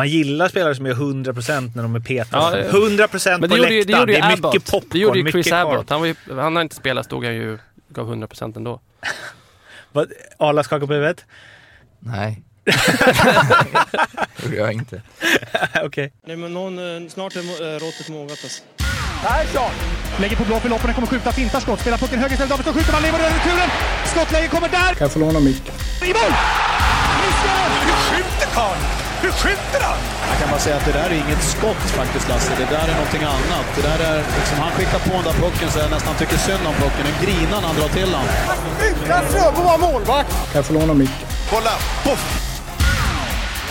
Man 0.00 0.08
gillar 0.08 0.48
spelare 0.48 0.74
som 0.74 0.86
gör 0.86 0.94
100% 0.94 1.70
när 1.74 1.82
de 1.82 1.94
är 1.94 2.00
petade. 2.00 2.58
Ja, 2.58 2.58
eh, 2.58 2.74
100% 2.74 3.40
Men 3.40 3.50
på 3.50 3.56
det 3.56 3.56
gjorde, 3.56 3.74
ju- 3.74 3.82
det 3.84 3.92
läktaren. 3.92 4.00
gjorde 4.00 4.12
Det 4.12 4.18
är 4.18 4.28
mycket 4.28 4.38
Abbott. 4.44 4.64
popcorn, 4.70 4.88
Det 4.92 4.98
gjorde 4.98 5.18
ju 5.18 5.30
Chris 5.30 5.46
mycket. 5.46 5.52
Abbott. 5.58 5.90
Han, 5.90 6.00
var 6.00 6.06
ju, 6.06 6.14
han 6.38 6.56
har 6.56 6.62
inte 6.62 6.76
spelat, 6.76 7.06
stod 7.06 7.24
han 7.24 7.34
ju 7.34 7.58
gav 7.88 8.14
100% 8.14 8.56
ändå. 8.56 8.80
Vad- 9.92 10.08
Arla 10.38 10.62
skakar 10.62 10.86
på 10.86 10.92
huvudet. 10.92 11.24
Nej. 11.98 12.42
det 14.50 14.56
jag 14.56 14.72
inte. 14.72 15.02
Okej. 15.84 16.12
Nej, 16.26 16.36
men 16.36 16.54
någon, 16.54 16.78
eh, 17.04 17.08
snart 17.08 17.36
är 17.36 17.40
eh, 17.40 17.78
råttet 17.78 18.08
mogat 18.08 18.30
alltså. 18.44 18.62
Persson! 19.22 19.70
Lägger 20.20 20.36
på 20.36 20.44
blå 20.44 20.60
för 20.60 20.68
loppen, 20.68 20.94
kommer 20.94 21.06
skjuta, 21.06 21.32
fintar 21.32 21.60
skott, 21.60 21.80
spelar 21.80 21.98
pucken 21.98 22.18
höger 22.18 22.32
istället, 22.32 22.50
Davidsson 22.50 22.74
skjuter, 22.74 22.92
man 22.92 23.02
lever 23.02 23.18
över 23.18 23.30
returen! 23.30 23.68
Skottläge 24.06 24.48
kommer 24.48 24.68
där! 24.68 24.78
Kan 24.94 25.04
jag 25.04 25.12
få 25.12 25.18
låna 25.18 25.40
micken? 25.40 25.74
I 26.04 26.06
mål! 26.06 26.32
Missar! 27.20 27.68
Hur 27.86 28.16
skjuter 28.16 28.46
karln? 28.54 28.80
Hur 29.22 29.32
skjuter 29.40 29.80
han? 29.88 29.98
Jag 30.30 30.36
kan 30.40 30.48
bara 30.50 30.60
säga 30.66 30.76
att 30.76 30.84
det 30.84 30.92
där 30.92 31.08
är 31.14 31.18
inget 31.24 31.42
skott 31.54 31.82
faktiskt 32.00 32.28
Lasse. 32.28 32.52
Det 32.62 32.68
där 32.76 32.86
är 32.92 32.94
någonting 33.00 33.24
annat. 33.36 33.66
Det 33.76 33.82
där 33.90 34.00
är 34.10 34.16
liksom, 34.38 34.58
han 34.64 34.72
skickar 34.76 34.98
på 34.98 35.12
den 35.18 35.24
där 35.28 35.36
pucken 35.44 35.70
så 35.72 35.78
jag 35.78 35.90
nästan 35.90 36.14
tycker 36.20 36.36
synd 36.36 36.64
om 36.70 36.74
pucken. 36.74 37.04
Den 37.10 37.16
grinar 37.24 37.58
när 37.60 37.68
han 37.72 37.76
drar 37.80 37.88
till 37.98 38.10
den. 38.16 38.26
Utan 38.88 39.22
Fröbo 39.32 39.62
var 39.70 39.78
målvakt! 39.78 40.30
Kan 40.30 40.58
jag 40.60 40.66
få 40.66 40.72
låna 40.72 40.94
micken? 40.94 41.26
Kolla! 41.50 41.74
Poff! 42.04 42.22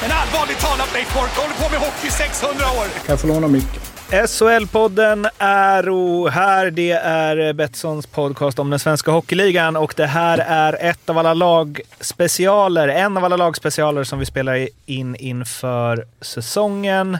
En 0.06 0.12
allvarligt 0.12 0.60
talat 0.60 0.94
Leif 0.94 1.14
Boork 1.14 1.36
håller 1.38 1.56
på 1.62 1.70
med 1.74 1.80
hockey 1.80 2.08
i 2.08 2.12
600 2.12 2.66
år! 2.80 2.86
Kan 3.06 3.14
jag 3.14 3.20
få 3.20 3.28
låna 3.28 3.48
micken? 3.48 3.82
SHL-podden 4.12 5.30
är 5.38 5.90
och 5.90 6.32
här. 6.32 6.72
Det 6.72 6.92
är 6.92 7.54
Betssons 7.54 8.08
podcast 8.08 8.60
om 8.60 8.70
den 8.70 8.80
svenska 8.80 9.12
hockeyligan 9.12 9.76
och 9.76 9.94
det 9.98 10.06
här 10.06 10.38
är 10.38 10.78
ett 10.90 11.10
av 11.10 11.18
alla 11.18 11.34
lagspecialer. 11.34 12.88
En 12.88 13.18
av 13.18 13.26
alla 13.26 13.36
lagspecialer 13.36 14.04
som 14.04 14.20
vi 14.20 14.26
spelar 14.26 14.68
in 14.86 15.16
inför 15.16 16.06
säsongen. 16.22 17.18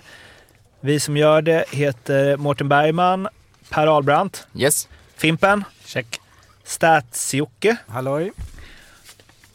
Vi 0.80 1.00
som 1.00 1.18
gör 1.18 1.42
det 1.42 1.66
heter 1.72 2.38
Mårten 2.38 2.70
Bergman, 2.70 3.28
Per 3.70 3.88
Ahlbrandt, 3.88 4.48
Yes. 4.56 4.88
Fimpen, 5.18 5.64
Check. 5.86 6.20
Stats-Jocke 6.66 7.76
Halloj 7.88 8.32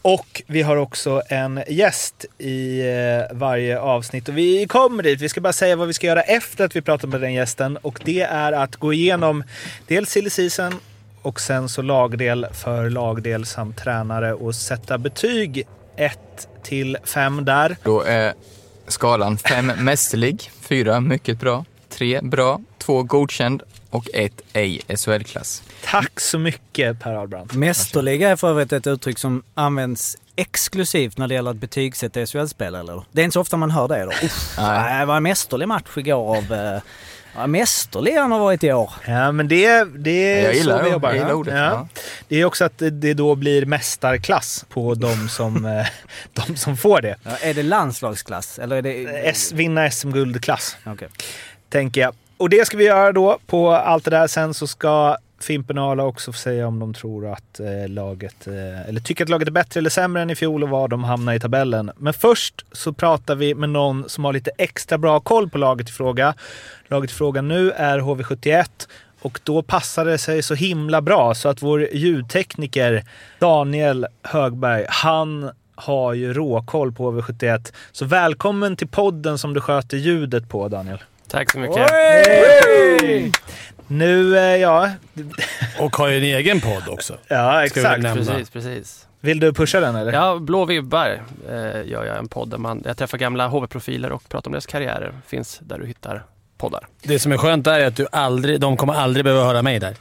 och 0.05 0.43
vi 0.47 0.63
har 0.63 0.77
också 0.77 1.23
en 1.29 1.61
gäst 1.69 2.25
i 2.39 2.81
eh, 2.81 3.37
varje 3.37 3.81
avsnitt. 3.81 4.29
Och 4.29 4.39
vi 4.39 4.67
kommer 4.67 5.03
dit. 5.03 5.21
Vi 5.21 5.29
ska 5.29 5.41
bara 5.41 5.53
säga 5.53 5.77
vad 5.77 5.87
vi 5.87 5.93
ska 5.93 6.07
göra 6.07 6.23
efter 6.23 6.65
att 6.65 6.77
vi 6.77 6.83
pratar 6.83 7.09
med 7.09 7.21
den 7.21 7.35
gästen. 7.35 7.77
Och 7.77 8.01
det 8.05 8.21
är 8.21 8.53
att 8.53 8.77
gå 8.77 8.93
igenom 8.93 9.45
dels 9.87 10.11
silly 10.11 10.31
season 10.31 10.75
och 11.23 11.41
sen 11.41 11.69
så 11.69 11.83
lagdel 11.83 12.47
för 12.53 12.91
lagdel 12.91 13.47
samt 13.47 13.77
tränare 13.77 14.35
och 14.35 14.55
sätta 14.55 14.99
betyg 14.99 15.67
1 15.97 16.19
till 16.63 16.97
5 17.05 17.45
där. 17.45 17.77
Då 17.83 18.03
är 18.03 18.35
skalan 18.89 19.39
5 19.39 19.67
mästerlig, 19.67 20.51
4 20.61 21.01
mycket 21.01 21.41
bra, 21.41 21.65
3 21.89 22.21
bra, 22.23 22.61
2 22.87 23.03
godkänd 23.03 23.63
och 23.91 24.07
1 24.15 24.33
ej 24.53 24.81
SHL-klass. 24.97 25.63
Tack 25.85 26.21
så 26.21 26.39
mycket 26.39 27.01
Per 27.01 27.15
Ahlbrand. 27.15 27.55
Mästerliga 27.55 28.31
är 28.31 28.37
för 28.37 28.49
övrigt 28.51 28.73
ett 28.73 28.87
uttryck 28.87 29.19
som 29.19 29.43
används 29.55 30.17
exklusivt 30.37 31.19
när 31.19 31.29
det 31.29 31.35
gäller 31.35 31.51
att 31.51 31.57
betygsätta 31.57 32.27
SHL-spelare, 32.27 32.81
eller? 32.81 33.03
Det 33.13 33.21
är 33.21 33.25
inte 33.25 33.33
så 33.35 33.41
ofta 33.41 33.57
man 33.57 33.71
hör 33.71 33.89
det 33.89 34.03
då. 34.05 34.11
Uff, 34.27 34.55
Nej. 34.59 34.99
det 35.01 35.05
var 35.07 35.17
en 35.17 35.23
mästerlig 35.23 35.69
match 35.69 35.97
igår 35.97 36.37
av... 36.37 36.53
Eh, 36.53 36.81
ja, 37.37 37.47
mästerlig 37.47 38.13
han 38.17 38.33
har 38.33 38.39
varit 38.39 38.65
i 38.65 38.73
år. 38.73 38.91
Ja, 39.07 39.33
men 39.33 39.49
det, 39.49 39.85
det 39.99 40.11
är 40.11 40.45
Jag 40.45 40.55
gillar 40.55 40.77
så 40.79 40.83
vi 40.83 40.89
det. 40.89 40.93
jobbar. 40.93 41.09
Jag 41.09 41.19
gillar 41.19 41.33
ordet, 41.33 41.55
Ja. 41.55 41.61
ja. 41.65 41.89
Det 42.29 42.37
är 42.41 42.45
också 42.45 42.65
att 42.65 42.79
det- 42.79 43.15
då 43.15 43.35
blir 43.35 43.67
mästarklass 43.67 44.65
på 44.69 44.95
de 44.95 45.29
som, 45.29 45.65
eh, 45.65 45.87
de 46.47 46.57
som 46.57 46.77
får 46.77 47.01
det. 47.01 47.17
Ja, 47.23 47.31
är 47.41 47.55
det 47.55 47.63
landslagsklass? 47.63 48.59
Eller 48.59 48.77
är 48.77 48.83
det... 48.83 49.05
S, 49.29 49.53
vinna 49.53 49.91
SM-guldklass. 49.91 50.77
Okej. 50.87 51.09
tänker 51.71 52.01
jag. 52.01 52.15
Och 52.37 52.49
det 52.49 52.67
ska 52.67 52.77
vi 52.77 52.85
göra 52.85 53.13
då 53.13 53.39
på 53.47 53.71
allt 53.71 54.05
det 54.05 54.11
där. 54.11 54.27
Sen 54.27 54.55
så 54.55 54.67
ska 54.67 55.17
Fimpen 55.41 55.79
och 55.79 55.85
Arla 55.85 56.05
också 56.05 56.33
få 56.33 56.39
säga 56.39 56.67
om 56.67 56.79
de 56.79 56.95
tror 56.95 57.33
att 57.33 57.61
eh, 57.61 57.89
laget, 57.89 58.47
eh, 58.47 58.89
eller 58.89 59.01
tycker 59.01 59.25
att 59.25 59.31
laget 59.31 59.49
är 59.49 59.53
bättre 59.53 59.81
eller 59.81 59.91
sämre 59.91 60.23
än 60.23 60.31
i 60.31 60.35
fjol 60.35 60.63
och 60.63 60.69
var 60.69 60.89
de 60.89 61.05
hamnar 61.05 61.35
i 61.35 61.41
tabellen. 61.41 61.91
Men 61.97 62.15
först 62.15 62.65
så 62.73 62.93
pratar 62.93 63.35
vi 63.35 63.55
med 63.55 63.69
någon 63.69 64.09
som 64.09 64.25
har 64.25 64.33
lite 64.33 64.51
extra 64.59 64.99
bra 64.99 65.21
koll 65.21 65.51
på 65.51 65.59
laget 65.59 65.89
i 65.89 65.93
fråga. 65.93 66.35
Laget 66.89 67.11
i 67.11 67.15
fråga 67.15 67.43
nu 67.43 67.71
är 67.71 67.99
HV71 67.99 68.89
och 69.21 69.41
då 69.45 69.63
passar 69.63 70.05
det 70.05 70.19
sig 70.19 70.43
så 70.43 70.55
himla 70.55 71.01
bra 71.01 71.35
så 71.35 71.49
att 71.49 71.63
vår 71.63 71.89
ljudtekniker 71.93 73.05
Daniel 73.39 74.07
Högberg, 74.23 74.87
han 74.89 75.51
har 75.75 76.13
ju 76.13 76.33
råkoll 76.33 76.93
på 76.93 77.13
HV71. 77.13 77.73
Så 77.93 78.05
välkommen 78.05 78.77
till 78.77 78.89
podden 78.89 79.39
som 79.39 79.55
du 79.55 79.61
sköter 79.61 79.97
ljudet 79.97 80.49
på 80.49 80.69
Daniel. 80.69 80.99
Tack 81.35 81.51
så 81.51 81.59
mycket. 81.59 81.91
Nu, 83.87 84.39
eh, 84.39 84.57
ja. 84.57 84.91
Och 85.79 85.97
har 85.97 86.09
ju 86.09 86.17
en 86.17 86.23
egen 86.23 86.61
podd 86.61 86.89
också. 86.89 87.19
Ja, 87.29 87.59
vi 87.61 87.67
exakt. 87.67 88.03
Precis, 88.03 88.51
precis. 88.51 89.07
Vill 89.21 89.41
du 89.41 89.53
pusha 89.53 89.81
den 89.81 89.97
eller? 89.97 90.13
Ja, 90.13 90.39
Blå 90.39 90.65
vibbar 90.65 91.23
eh, 91.49 91.55
gör 91.91 92.05
jag 92.05 92.19
en 92.19 92.29
podd 92.29 92.51
där 92.51 92.59
man, 92.59 92.83
jag 92.85 92.97
träffar 92.97 93.19
gamla 93.19 93.49
HV-profiler 93.49 94.13
och 94.13 94.29
pratar 94.29 94.49
om 94.49 94.53
deras 94.53 94.67
karriärer. 94.67 95.15
Finns 95.27 95.59
där 95.63 95.79
du 95.79 95.87
hittar 95.87 96.25
poddar. 96.59 96.87
Det 97.03 97.19
som 97.19 97.33
är 97.33 97.37
skönt 97.37 97.65
där 97.65 97.81
är 97.81 97.87
att 97.87 97.97
du 97.97 98.07
aldrig, 98.13 98.61
de 98.61 98.77
kommer 98.77 98.95
aldrig 98.95 99.25
behöva 99.25 99.45
höra 99.45 99.63
mig 99.63 99.79
där. 99.79 99.97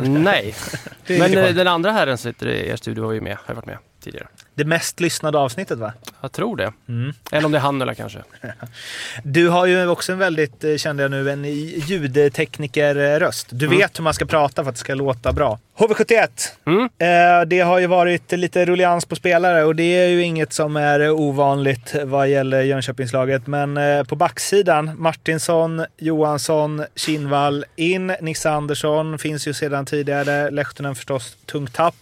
Nej, 0.00 0.54
men 1.06 1.38
eh, 1.38 1.54
den 1.54 1.68
andra 1.68 1.92
herren 1.92 2.18
som 2.18 2.32
sitter 2.32 2.46
i 2.46 2.68
er 2.68 2.76
studio 2.76 3.04
var 3.04 3.12
ju 3.12 3.20
med, 3.20 3.36
har 3.46 3.54
varit 3.54 3.66
med 3.66 3.78
tidigare. 4.04 4.26
Det 4.54 4.64
mest 4.64 5.00
lyssnade 5.00 5.38
avsnittet 5.38 5.78
va? 5.78 5.92
Jag 6.20 6.32
tror 6.32 6.56
det. 6.56 6.72
Mm. 6.88 7.12
Eller 7.32 7.46
om 7.46 7.52
det 7.52 7.58
är 7.58 7.62
han 7.62 7.82
eller 7.82 7.94
kanske. 7.94 8.18
Du 9.22 9.48
har 9.48 9.66
ju 9.66 9.88
också 9.88 10.12
en 10.12 10.18
väldigt, 10.18 10.64
eh, 10.64 10.76
kände 10.76 11.02
jag 11.02 11.10
nu, 11.10 11.30
en 11.30 11.44
ljudteknikerröst. 11.44 13.46
Du 13.50 13.66
vet 13.66 13.98
hur 13.98 14.04
man 14.04 14.14
ska 14.14 14.24
prata 14.24 14.62
för 14.62 14.68
att 14.68 14.74
det 14.74 14.80
ska 14.80 14.94
låta 14.94 15.32
bra. 15.32 15.58
HV71. 15.78 16.28
Mm. 16.66 16.82
Eh, 16.82 17.46
det 17.46 17.60
har 17.60 17.78
ju 17.78 17.86
varit 17.86 18.32
lite 18.32 18.64
rullians 18.64 19.04
på 19.04 19.16
spelare 19.16 19.64
och 19.64 19.76
det 19.76 19.82
är 19.82 20.08
ju 20.08 20.22
inget 20.22 20.52
som 20.52 20.76
är 20.76 21.10
ovanligt 21.10 21.94
vad 22.04 22.28
gäller 22.28 22.62
Jönköpingslaget. 22.62 23.46
Men 23.46 23.76
eh, 23.76 24.04
på 24.04 24.16
backsidan, 24.16 24.90
Martinsson, 24.98 25.84
Johansson, 25.98 26.84
Kinnvall 26.96 27.64
in. 27.76 28.16
Nisse 28.20 28.50
Andersson 28.50 29.18
finns 29.18 29.48
ju 29.48 29.54
sedan 29.54 29.86
tidigare. 29.86 30.50
Lehtonen 30.50 30.94
förstås, 30.94 31.36
tungt 31.46 31.74
tapp. 31.74 31.94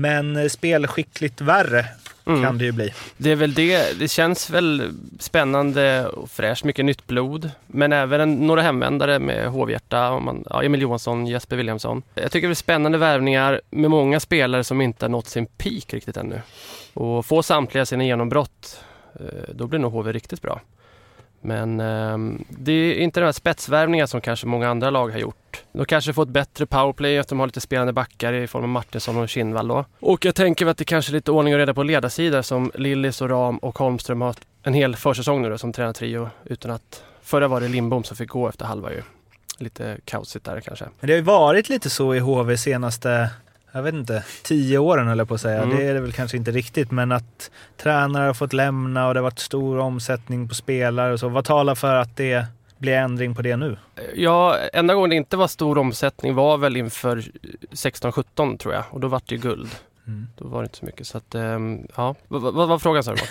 Men 0.00 0.36
eh, 0.36 0.48
spelskickligt 0.48 1.40
värre 1.40 1.86
Mm. 2.28 2.42
kan 2.42 2.58
det 2.58 2.64
ju 2.64 2.72
bli. 2.72 2.92
Det 3.16 3.30
är 3.32 3.36
väl 3.36 3.54
det. 3.54 3.98
Det 3.98 4.08
känns 4.08 4.50
väl 4.50 4.90
spännande 5.18 6.06
och 6.08 6.30
fräscht. 6.30 6.64
Mycket 6.64 6.84
nytt 6.84 7.06
blod. 7.06 7.50
Men 7.66 7.92
även 7.92 8.20
en, 8.20 8.46
några 8.46 8.62
hemvändare 8.62 9.18
med 9.18 9.48
Hovhjärta, 9.48 10.18
man, 10.18 10.44
ja, 10.50 10.62
Emil 10.62 10.80
Johansson, 10.82 11.26
Jesper 11.26 11.56
Williamson. 11.56 12.02
Jag 12.14 12.32
tycker 12.32 12.48
det 12.48 12.52
är 12.52 12.54
spännande 12.54 12.98
värvningar 12.98 13.60
med 13.70 13.90
många 13.90 14.20
spelare 14.20 14.64
som 14.64 14.80
inte 14.80 15.04
har 15.04 15.10
nått 15.10 15.26
sin 15.28 15.46
peak 15.46 15.94
riktigt 15.94 16.16
ännu. 16.16 16.40
Och 16.94 17.26
få 17.26 17.42
samtliga 17.42 17.86
sina 17.86 18.04
genombrott, 18.04 18.80
eh, 19.20 19.54
då 19.54 19.66
blir 19.66 19.78
nog 19.78 19.92
HV 19.92 20.12
riktigt 20.12 20.42
bra. 20.42 20.60
Men 21.40 21.80
eh, 21.80 22.38
det 22.48 22.72
är 22.72 22.94
inte 22.94 23.20
de 23.20 23.24
här 23.24 23.32
spetsvärvningar 23.32 24.06
som 24.06 24.20
kanske 24.20 24.46
många 24.46 24.68
andra 24.68 24.90
lag 24.90 25.08
har 25.08 25.18
gjort. 25.18 25.64
De 25.72 25.84
kanske 25.84 26.12
får 26.12 26.22
ett 26.22 26.28
bättre 26.28 26.66
powerplay 26.66 27.16
eftersom 27.16 27.38
de 27.38 27.40
har 27.40 27.46
lite 27.46 27.60
spelande 27.60 27.92
backar 27.92 28.32
i 28.32 28.46
form 28.46 28.62
av 28.62 28.68
Martinsson 28.68 29.16
och 29.16 29.28
Kindvall 29.28 29.68
då. 29.68 29.84
Och 30.00 30.24
jag 30.24 30.34
tänker 30.34 30.66
att 30.66 30.78
det 30.78 30.84
kanske 30.84 31.10
är 31.10 31.14
lite 31.14 31.30
ordning 31.30 31.54
och 31.54 31.58
reda 31.58 31.74
på 31.74 31.82
ledarsidor 31.82 32.42
som 32.42 32.72
Lillis 32.74 33.20
och 33.20 33.30
Ram 33.30 33.58
och 33.58 33.78
Holmström 33.78 34.20
har 34.20 34.34
en 34.62 34.74
hel 34.74 34.96
försäsong 34.96 35.42
nu 35.42 35.50
då, 35.50 35.58
som 35.58 35.72
tränartrio 35.72 36.30
utan 36.44 36.70
att 36.70 37.04
förra 37.22 37.48
var 37.48 37.60
det 37.60 37.68
Lindbom 37.68 38.04
som 38.04 38.16
fick 38.16 38.28
gå 38.28 38.48
efter 38.48 38.64
halva 38.64 38.92
ju. 38.92 39.02
Lite 39.58 39.96
kaosigt 40.04 40.44
där 40.44 40.60
kanske. 40.60 40.84
Men 40.84 41.06
det 41.06 41.12
har 41.12 41.18
ju 41.18 41.22
varit 41.22 41.68
lite 41.68 41.90
så 41.90 42.14
i 42.14 42.18
HV 42.18 42.56
senaste, 42.56 43.30
jag 43.76 43.82
vet 43.82 43.94
inte, 43.94 44.24
tio 44.42 44.78
åren 44.78 45.06
höll 45.08 45.18
jag 45.18 45.28
på 45.28 45.34
att 45.34 45.40
säga. 45.40 45.62
Mm. 45.62 45.76
Det 45.76 45.84
är 45.84 45.94
det 45.94 46.00
väl 46.00 46.12
kanske 46.12 46.36
inte 46.36 46.50
riktigt, 46.50 46.90
men 46.90 47.12
att 47.12 47.50
tränare 47.76 48.26
har 48.26 48.34
fått 48.34 48.52
lämna 48.52 49.08
och 49.08 49.14
det 49.14 49.20
har 49.20 49.22
varit 49.24 49.38
stor 49.38 49.78
omsättning 49.78 50.48
på 50.48 50.54
spelare 50.54 51.12
och 51.12 51.20
så. 51.20 51.28
Vad 51.28 51.44
talar 51.44 51.74
för 51.74 51.94
att 51.94 52.16
det 52.16 52.46
blir 52.78 52.92
ändring 52.92 53.34
på 53.34 53.42
det 53.42 53.56
nu? 53.56 53.76
Ja, 54.14 54.56
enda 54.72 54.94
gången 54.94 55.10
det 55.10 55.16
inte 55.16 55.36
var 55.36 55.48
stor 55.48 55.78
omsättning 55.78 56.34
var 56.34 56.58
väl 56.58 56.76
inför 56.76 57.24
16-17 57.70 58.58
tror 58.58 58.74
jag 58.74 58.84
och 58.90 59.00
då 59.00 59.08
var 59.08 59.22
det 59.26 59.34
ju 59.34 59.40
guld. 59.40 59.68
Mm. 60.06 60.28
Då 60.36 60.48
var 60.48 60.62
det 60.62 60.66
inte 60.66 60.78
så 60.78 60.84
mycket 60.84 61.06
så 61.06 61.18
att, 61.18 61.34
ehm, 61.34 61.86
ja. 61.96 62.14
Vad 62.28 62.68
var 62.68 62.78
frågan 62.78 63.04
sa 63.04 63.14
du? 63.14 63.22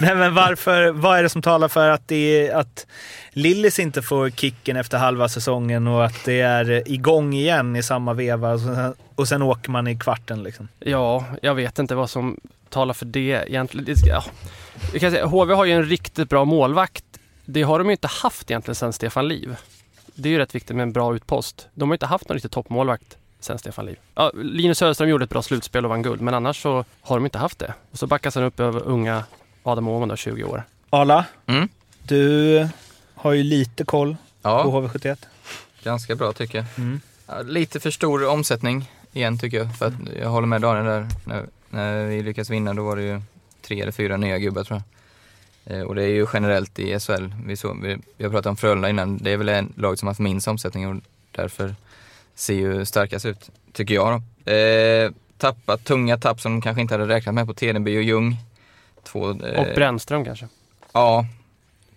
Nej 0.00 0.14
men 0.14 0.34
varför, 0.34 0.90
vad 0.90 1.18
är 1.18 1.22
det 1.22 1.28
som 1.28 1.42
talar 1.42 1.68
för 1.68 1.88
att, 1.88 2.08
det 2.08 2.48
är, 2.48 2.56
att 2.56 2.86
Lillis 3.30 3.78
inte 3.78 4.02
får 4.02 4.30
kicken 4.30 4.76
efter 4.76 4.98
halva 4.98 5.28
säsongen 5.28 5.86
och 5.86 6.04
att 6.04 6.24
det 6.24 6.40
är 6.40 6.92
igång 6.92 7.32
igen 7.32 7.76
i 7.76 7.82
samma 7.82 8.12
veva 8.12 8.52
och 8.52 8.60
sen, 8.60 8.94
och 9.14 9.28
sen 9.28 9.42
åker 9.42 9.70
man 9.70 9.88
i 9.88 9.96
kvarten 9.96 10.42
liksom? 10.42 10.68
Ja, 10.78 11.24
jag 11.42 11.54
vet 11.54 11.78
inte 11.78 11.94
vad 11.94 12.10
som 12.10 12.40
talar 12.68 12.94
för 12.94 13.06
det 13.06 13.44
egentligen. 13.48 13.96
Ja. 14.04 14.24
Jag 14.92 15.00
kan 15.00 15.10
säga, 15.10 15.26
HV 15.26 15.54
har 15.54 15.64
ju 15.64 15.72
en 15.72 15.84
riktigt 15.84 16.28
bra 16.28 16.44
målvakt. 16.44 17.04
Det 17.44 17.62
har 17.62 17.78
de 17.78 17.86
ju 17.86 17.92
inte 17.92 18.08
haft 18.08 18.50
egentligen 18.50 18.74
sedan 18.74 18.92
Stefan 18.92 19.28
Liv. 19.28 19.56
Det 20.14 20.28
är 20.28 20.30
ju 20.30 20.38
rätt 20.38 20.54
viktigt 20.54 20.76
med 20.76 20.82
en 20.82 20.92
bra 20.92 21.14
utpost. 21.14 21.68
De 21.74 21.88
har 21.88 21.94
inte 21.94 22.06
haft 22.06 22.28
någon 22.28 22.34
riktigt 22.34 22.52
toppmålvakt 22.52 23.16
sedan 23.40 23.58
Stefan 23.58 23.86
Liv. 23.86 23.96
Ja, 24.14 24.30
Linus 24.34 24.78
Söderström 24.78 25.08
gjorde 25.08 25.24
ett 25.24 25.30
bra 25.30 25.42
slutspel 25.42 25.84
och 25.84 25.88
vann 25.90 26.02
guld, 26.02 26.20
men 26.20 26.34
annars 26.34 26.62
så 26.62 26.84
har 27.00 27.16
de 27.16 27.24
inte 27.24 27.38
haft 27.38 27.58
det. 27.58 27.74
Och 27.90 27.98
så 27.98 28.06
backas 28.06 28.34
han 28.34 28.44
upp 28.44 28.60
över 28.60 28.80
unga 28.82 29.24
Adam 29.62 29.88
Åhman 29.88 30.08
då, 30.08 30.16
20 30.16 30.44
år. 30.44 30.62
Arla, 30.90 31.24
Mm. 31.46 31.68
Du 32.02 32.68
har 33.14 33.32
ju 33.32 33.42
lite 33.42 33.84
koll 33.84 34.16
på 34.42 34.48
Ja, 34.48 34.64
HV71. 34.64 35.16
ganska 35.82 36.14
bra 36.14 36.32
tycker 36.32 36.58
jag. 36.58 36.66
Mm. 36.76 37.00
Lite 37.44 37.80
för 37.80 37.90
stor 37.90 38.28
omsättning 38.28 38.90
igen 39.12 39.38
tycker 39.38 39.56
jag. 39.58 39.76
För 39.76 39.86
att 39.86 39.92
jag 40.20 40.28
håller 40.28 40.46
med 40.46 40.60
Daniel 40.60 40.84
där. 40.86 41.06
När, 41.24 41.46
när 41.70 42.04
vi 42.06 42.22
lyckades 42.22 42.50
vinna 42.50 42.74
då 42.74 42.84
var 42.84 42.96
det 42.96 43.02
ju 43.02 43.20
tre 43.62 43.80
eller 43.80 43.92
fyra 43.92 44.16
nya 44.16 44.38
gubbar 44.38 44.64
tror 44.64 44.82
jag. 45.64 45.78
Eh, 45.78 45.82
och 45.82 45.94
det 45.94 46.02
är 46.02 46.08
ju 46.08 46.26
generellt 46.32 46.78
i 46.78 47.00
SHL. 47.00 47.26
Vi, 47.46 47.56
så, 47.56 47.76
vi, 47.82 47.98
vi 48.16 48.24
har 48.24 48.30
pratat 48.30 48.46
om 48.46 48.56
Frölunda 48.56 48.88
innan. 48.90 49.18
Det 49.18 49.30
är 49.32 49.36
väl 49.36 49.48
en 49.48 49.72
lag 49.76 49.98
som 49.98 50.06
har 50.06 50.10
haft 50.10 50.20
minst 50.20 50.48
omsättning 50.48 50.88
och 50.88 51.02
därför 51.32 51.74
ser 52.38 52.54
ju 52.54 52.84
starkast 52.84 53.26
ut, 53.26 53.50
tycker 53.72 53.94
jag 53.94 54.22
då. 54.44 54.52
Eh, 54.52 55.10
tappat 55.38 55.84
tunga 55.84 56.18
tapp 56.18 56.40
som 56.40 56.52
de 56.52 56.60
kanske 56.60 56.80
inte 56.80 56.94
hade 56.94 57.08
räknat 57.08 57.34
med 57.34 57.46
på 57.46 57.54
Tedenby 57.54 57.98
och 57.98 58.02
Ljung. 58.02 58.36
Två, 59.02 59.30
eh, 59.30 59.60
Och 59.60 59.74
Brännström 59.74 60.24
kanske. 60.24 60.48
Ja, 60.92 61.26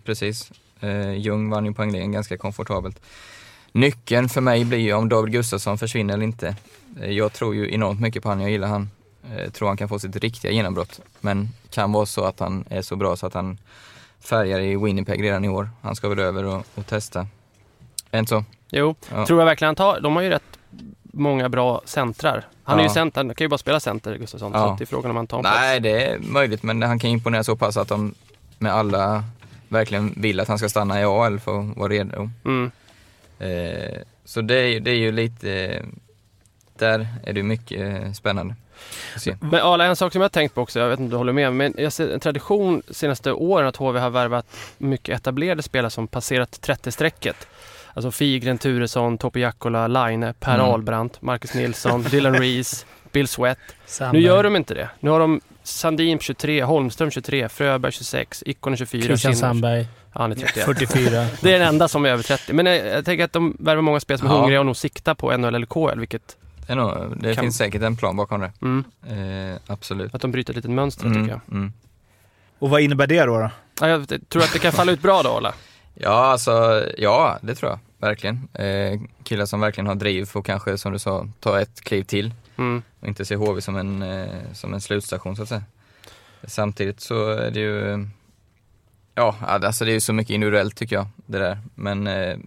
precis. 0.05 0.51
Eh, 0.79 1.13
Ljung 1.13 1.49
vann 1.49 1.65
ju 1.65 1.73
poängligan 1.73 2.11
ganska 2.11 2.37
komfortabelt. 2.37 3.01
Nyckeln 3.71 4.29
för 4.29 4.41
mig 4.41 4.65
blir 4.65 4.79
ju 4.79 4.93
om 4.93 5.09
David 5.09 5.33
Gustafsson 5.33 5.77
försvinner 5.77 6.13
eller 6.13 6.23
inte. 6.23 6.55
Eh, 7.01 7.09
jag 7.11 7.33
tror 7.33 7.55
ju 7.55 7.73
enormt 7.73 8.01
mycket 8.01 8.23
på 8.23 8.29
han, 8.29 8.41
jag 8.41 8.51
gillar 8.51 8.67
han. 8.67 8.89
Eh, 9.35 9.51
tror 9.51 9.67
han 9.67 9.77
kan 9.77 9.89
få 9.89 9.99
sitt 9.99 10.15
riktiga 10.15 10.51
genombrott. 10.51 10.99
Men 11.19 11.49
kan 11.69 11.91
vara 11.91 12.05
så 12.05 12.23
att 12.23 12.39
han 12.39 12.65
är 12.69 12.81
så 12.81 12.95
bra 12.95 13.15
så 13.15 13.27
att 13.27 13.33
han 13.33 13.57
färgar 14.19 14.59
i 14.59 14.75
Winnipeg 14.75 15.23
redan 15.23 15.45
i 15.45 15.49
år. 15.49 15.69
Han 15.81 15.95
ska 15.95 16.09
väl 16.09 16.19
över 16.19 16.43
och, 16.43 16.65
och 16.75 16.87
testa. 16.87 17.27
Inte 18.13 18.29
så? 18.29 18.43
Jo, 18.71 18.95
Ja. 19.11 19.25
tror 19.25 19.39
jag 19.39 19.45
verkligen 19.45 19.67
han 19.67 19.75
tar. 19.75 19.99
De 19.99 20.15
har 20.15 20.23
ju 20.23 20.29
rätt 20.29 20.43
många 21.03 21.49
bra 21.49 21.81
centrar. 21.85 22.45
Han 22.63 22.79
är 22.79 22.83
Ja. 22.83 22.87
ju 22.89 22.93
center, 22.93 23.23
han 23.23 23.35
kan 23.35 23.45
ju 23.45 23.49
bara 23.49 23.57
spela 23.57 23.79
center 23.79 24.15
Gustafsson. 24.15 24.51
Så 24.51 24.57
Ja. 24.57 24.71
att 24.71 24.77
det 24.77 24.83
är 24.83 24.85
frågan 24.85 25.11
om 25.11 25.17
han 25.17 25.27
tar 25.27 25.37
en 25.37 25.43
plats. 25.43 25.57
Nej, 25.61 25.79
det 25.79 26.05
är 26.05 26.19
möjligt 26.19 26.63
men 26.63 26.81
han 26.81 26.99
kan 26.99 27.09
imponera 27.09 27.43
så 27.43 27.55
pass 27.55 27.77
att 27.77 27.87
de 27.87 28.13
med 28.57 28.73
alla 28.73 29.23
verkligen 29.67 30.13
vill 30.17 30.39
att 30.39 30.47
han 30.47 30.57
ska 30.57 30.69
stanna 30.69 31.01
i 31.01 31.03
AL 31.03 31.39
för 31.39 31.59
att 31.59 31.77
vara 31.77 31.89
redo. 31.89 32.29
Mm. 32.45 32.71
Eh, 33.39 33.97
så 34.25 34.41
det 34.41 34.55
är, 34.55 34.79
det 34.79 34.91
är 34.91 34.95
ju 34.95 35.11
lite, 35.11 35.81
där 36.77 37.07
är 37.23 37.33
det 37.33 37.43
mycket 37.43 38.03
eh, 38.03 38.11
spännande. 38.11 38.55
Men 39.39 39.61
Arla, 39.61 39.85
en 39.85 39.95
sak 39.95 40.13
som 40.13 40.21
jag 40.21 40.31
tänkt 40.31 40.55
på 40.55 40.61
också, 40.61 40.79
jag 40.79 40.89
vet 40.89 40.99
inte 40.99 41.03
om 41.03 41.09
du 41.09 41.17
håller 41.17 41.33
med, 41.33 41.53
men 41.53 41.73
jag 41.77 41.93
ser 41.93 42.09
en 42.09 42.19
tradition 42.19 42.81
senaste 42.89 43.31
åren 43.31 43.67
att 43.67 43.75
HV 43.75 43.99
har 43.99 44.09
värvat 44.09 44.45
mycket 44.77 45.19
etablerade 45.19 45.63
spelare 45.63 45.89
som 45.89 46.07
passerat 46.07 46.51
30-strecket. 46.61 47.47
Alltså 47.93 48.11
Figren, 48.11 48.57
Turesson, 48.57 49.17
Topi 49.17 49.39
Jakkola, 49.39 49.87
Line, 49.87 50.33
Per 50.39 50.53
Mm. 50.55 50.65
Ahlbrandt, 50.65 51.21
Marcus 51.21 51.53
Nilsson, 51.53 52.01
Dylan 52.11 52.35
Reese, 52.39 52.85
Bill 53.11 53.27
Sweat. 53.27 53.57
Sandberg. 53.85 54.21
Nu 54.21 54.27
gör 54.27 54.43
de 54.43 54.55
inte 54.55 54.73
det. 54.73 54.89
Nu 54.99 55.09
har 55.09 55.19
de 55.19 55.41
Sandin 55.63 56.17
på 56.17 56.23
23, 56.23 56.63
Holmström 56.63 57.11
23, 57.11 57.49
Fröberg 57.49 57.91
26, 57.91 58.43
Ikkonen 58.45 58.77
24, 58.77 59.01
Christian 59.03 59.35
Sandberg, 59.35 59.81
Ja, 60.13 60.21
han 60.21 60.31
är 60.31 60.35
31. 60.35 60.65
44. 60.65 61.25
Det 61.41 61.53
är 61.55 61.59
den 61.59 61.67
enda 61.67 61.87
som 61.87 62.05
är 62.05 62.09
över 62.09 62.23
30. 62.23 62.53
Men 62.53 62.65
jag, 62.65 62.85
jag 62.87 63.05
tänker 63.05 63.23
att 63.23 63.33
de 63.33 63.57
värvar 63.59 63.81
många 63.81 63.99
spelare 63.99 64.19
som 64.19 64.27
är 64.27 64.31
Ja. 64.33 64.37
hungriga 64.39 64.59
och 64.59 64.65
nog 64.65 64.77
siktar 64.77 65.13
på 65.15 65.37
NHL 65.37 65.55
eller 65.55 65.65
KL, 65.65 65.99
vilket 65.99 66.37
Det, 66.67 66.75
nog, 66.75 67.17
det 67.21 67.35
Kan- 67.35 67.43
finns 67.43 67.57
säkert 67.57 67.81
en 67.81 67.95
plan 67.95 68.15
bakom 68.17 68.41
det. 68.41 68.51
mm, 68.61 68.83
Eh, 69.53 69.59
absolut. 69.67 70.15
att 70.15 70.21
de 70.21 70.31
bryter 70.31 70.51
ett 70.53 70.55
litet 70.55 70.71
mönster 70.71 71.05
Mm, 71.05 71.17
tycker 71.23 71.31
jag. 71.45 71.57
mm. 71.57 71.73
Och 72.59 72.69
vad 72.69 72.81
innebär 72.81 73.07
det 73.07 73.25
då? 73.25 73.39
då? 73.39 73.49
Ja, 73.81 73.87
jag 73.87 74.07
tror 74.29 74.43
att 74.43 74.53
det 74.53 74.59
kan 74.59 74.71
falla 74.71 74.91
ut 74.91 75.01
bra 75.01 75.23
då, 75.23 75.29
Arla. 75.29 75.53
Ja, 75.93 76.09
alltså, 76.25 76.85
ja, 76.97 77.39
det 77.41 77.55
tror 77.55 77.71
jag 77.71 77.79
verkligen. 78.07 78.47
Eh, 78.53 78.99
killar 79.23 79.45
som 79.45 79.59
verkligen 79.59 79.87
har 79.87 79.95
driv 79.95 80.25
för 80.25 80.39
att 80.39 80.45
kanske, 80.45 80.77
som 80.77 80.91
du 80.93 80.99
sa, 80.99 81.27
ta 81.39 81.61
ett 81.61 81.81
kliv 81.81 82.03
till 82.03 82.33
Mm. 82.57 82.81
och 82.99 83.07
inte 83.07 83.25
se 83.25 83.35
HV 83.35 83.61
som 83.61 83.75
en, 83.75 84.01
eh, 84.01 84.27
som 84.53 84.73
en 84.73 84.81
slutstation 84.81 85.35
så 85.35 85.43
att 85.43 85.49
säga. 85.49 85.63
Samtidigt 86.43 87.01
så 87.01 87.29
är 87.29 87.51
det 87.51 87.59
ju, 87.59 88.07
ja, 89.15 89.35
alltså 89.41 89.85
det 89.85 89.91
är 89.91 89.93
ju 89.93 89.99
så 90.01 90.13
mycket 90.13 90.33
individuellt 90.33 90.75
tycker 90.77 90.95
jag, 90.95 91.07
det 91.25 91.37
där. 91.39 91.57
Men 91.75 92.07
eh, 92.07 92.37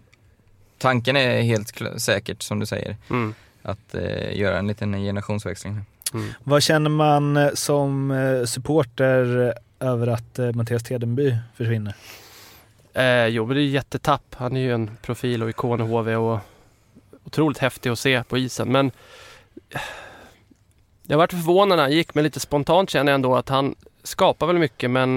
tanken 0.78 1.16
är 1.16 1.42
helt 1.42 1.72
säkert, 1.96 2.42
som 2.42 2.58
du 2.60 2.66
säger, 2.66 2.96
Mm. 3.10 3.34
att 3.62 3.94
eh, 3.94 4.38
göra 4.38 4.58
en 4.58 4.66
liten 4.66 4.92
generationsväxling. 4.92 5.80
Mm. 6.14 6.28
Vad 6.44 6.62
känner 6.62 6.90
man 6.90 7.36
eh, 7.36 7.50
som 7.54 8.10
eh, 8.10 8.44
supporter 8.44 9.54
över 9.80 10.06
att 10.06 10.38
eh, 10.38 10.52
Mattias 10.52 10.82
Tedenby 10.82 11.36
försvinner? 11.56 11.94
Eh, 12.94 13.26
jo, 13.26 13.46
men 13.46 13.56
det 13.56 13.62
är 13.62 13.66
jättetapp. 13.66 14.34
Han 14.34 14.56
är 14.56 14.60
ju 14.60 14.74
en 14.74 14.96
profil 15.02 15.42
och 15.42 15.50
ikon 15.50 15.80
i 15.80 15.84
HV 15.84 16.16
och 16.16 16.38
otroligt 17.24 17.58
häftig 17.58 17.90
att 17.90 17.98
se 17.98 18.22
på 18.24 18.38
isen. 18.38 18.72
Men 18.72 18.90
eh, 19.70 19.80
jag 21.02 21.18
varit 21.18 21.30
förvånad 21.30 21.78
när 21.78 21.82
han 21.82 21.92
gick, 21.92 22.14
men 22.14 22.24
lite 22.24 22.40
spontant 22.40 22.90
känner 22.90 23.12
jag 23.12 23.14
ändå 23.14 23.36
att 23.36 23.48
han 23.48 23.74
skapar 24.02 24.46
väl 24.46 24.58
mycket, 24.58 24.90
men 24.90 25.16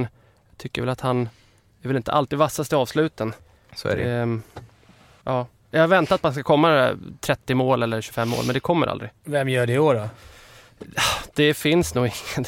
jag 0.49 0.57
tycker 0.57 0.81
väl 0.81 0.89
att 0.89 1.01
han 1.01 1.29
är 1.81 1.87
väl 1.87 1.97
inte 1.97 2.11
alltid 2.11 2.39
vassast 2.39 2.73
i 2.73 2.75
avsluten. 2.75 3.33
Så 3.75 3.87
är 3.87 3.95
det. 3.95 4.11
Ehm, 4.11 4.41
ja. 5.23 5.47
Jag 5.71 5.81
har 5.81 5.87
väntat 5.87 6.15
att 6.15 6.23
man 6.23 6.33
ska 6.33 6.43
komma 6.43 6.69
det 6.69 6.75
där 6.75 6.97
30 7.19 7.53
mål 7.53 7.83
eller 7.83 8.01
25 8.01 8.29
mål, 8.29 8.45
men 8.45 8.53
det 8.53 8.59
kommer 8.59 8.87
aldrig. 8.87 9.09
Vem 9.23 9.49
gör 9.49 9.67
det 9.67 9.73
i 9.73 9.79
år 9.79 9.95
då? 9.95 10.09
Det 11.33 11.53
finns 11.53 11.95
nog 11.95 12.05
ingen. 12.05 12.45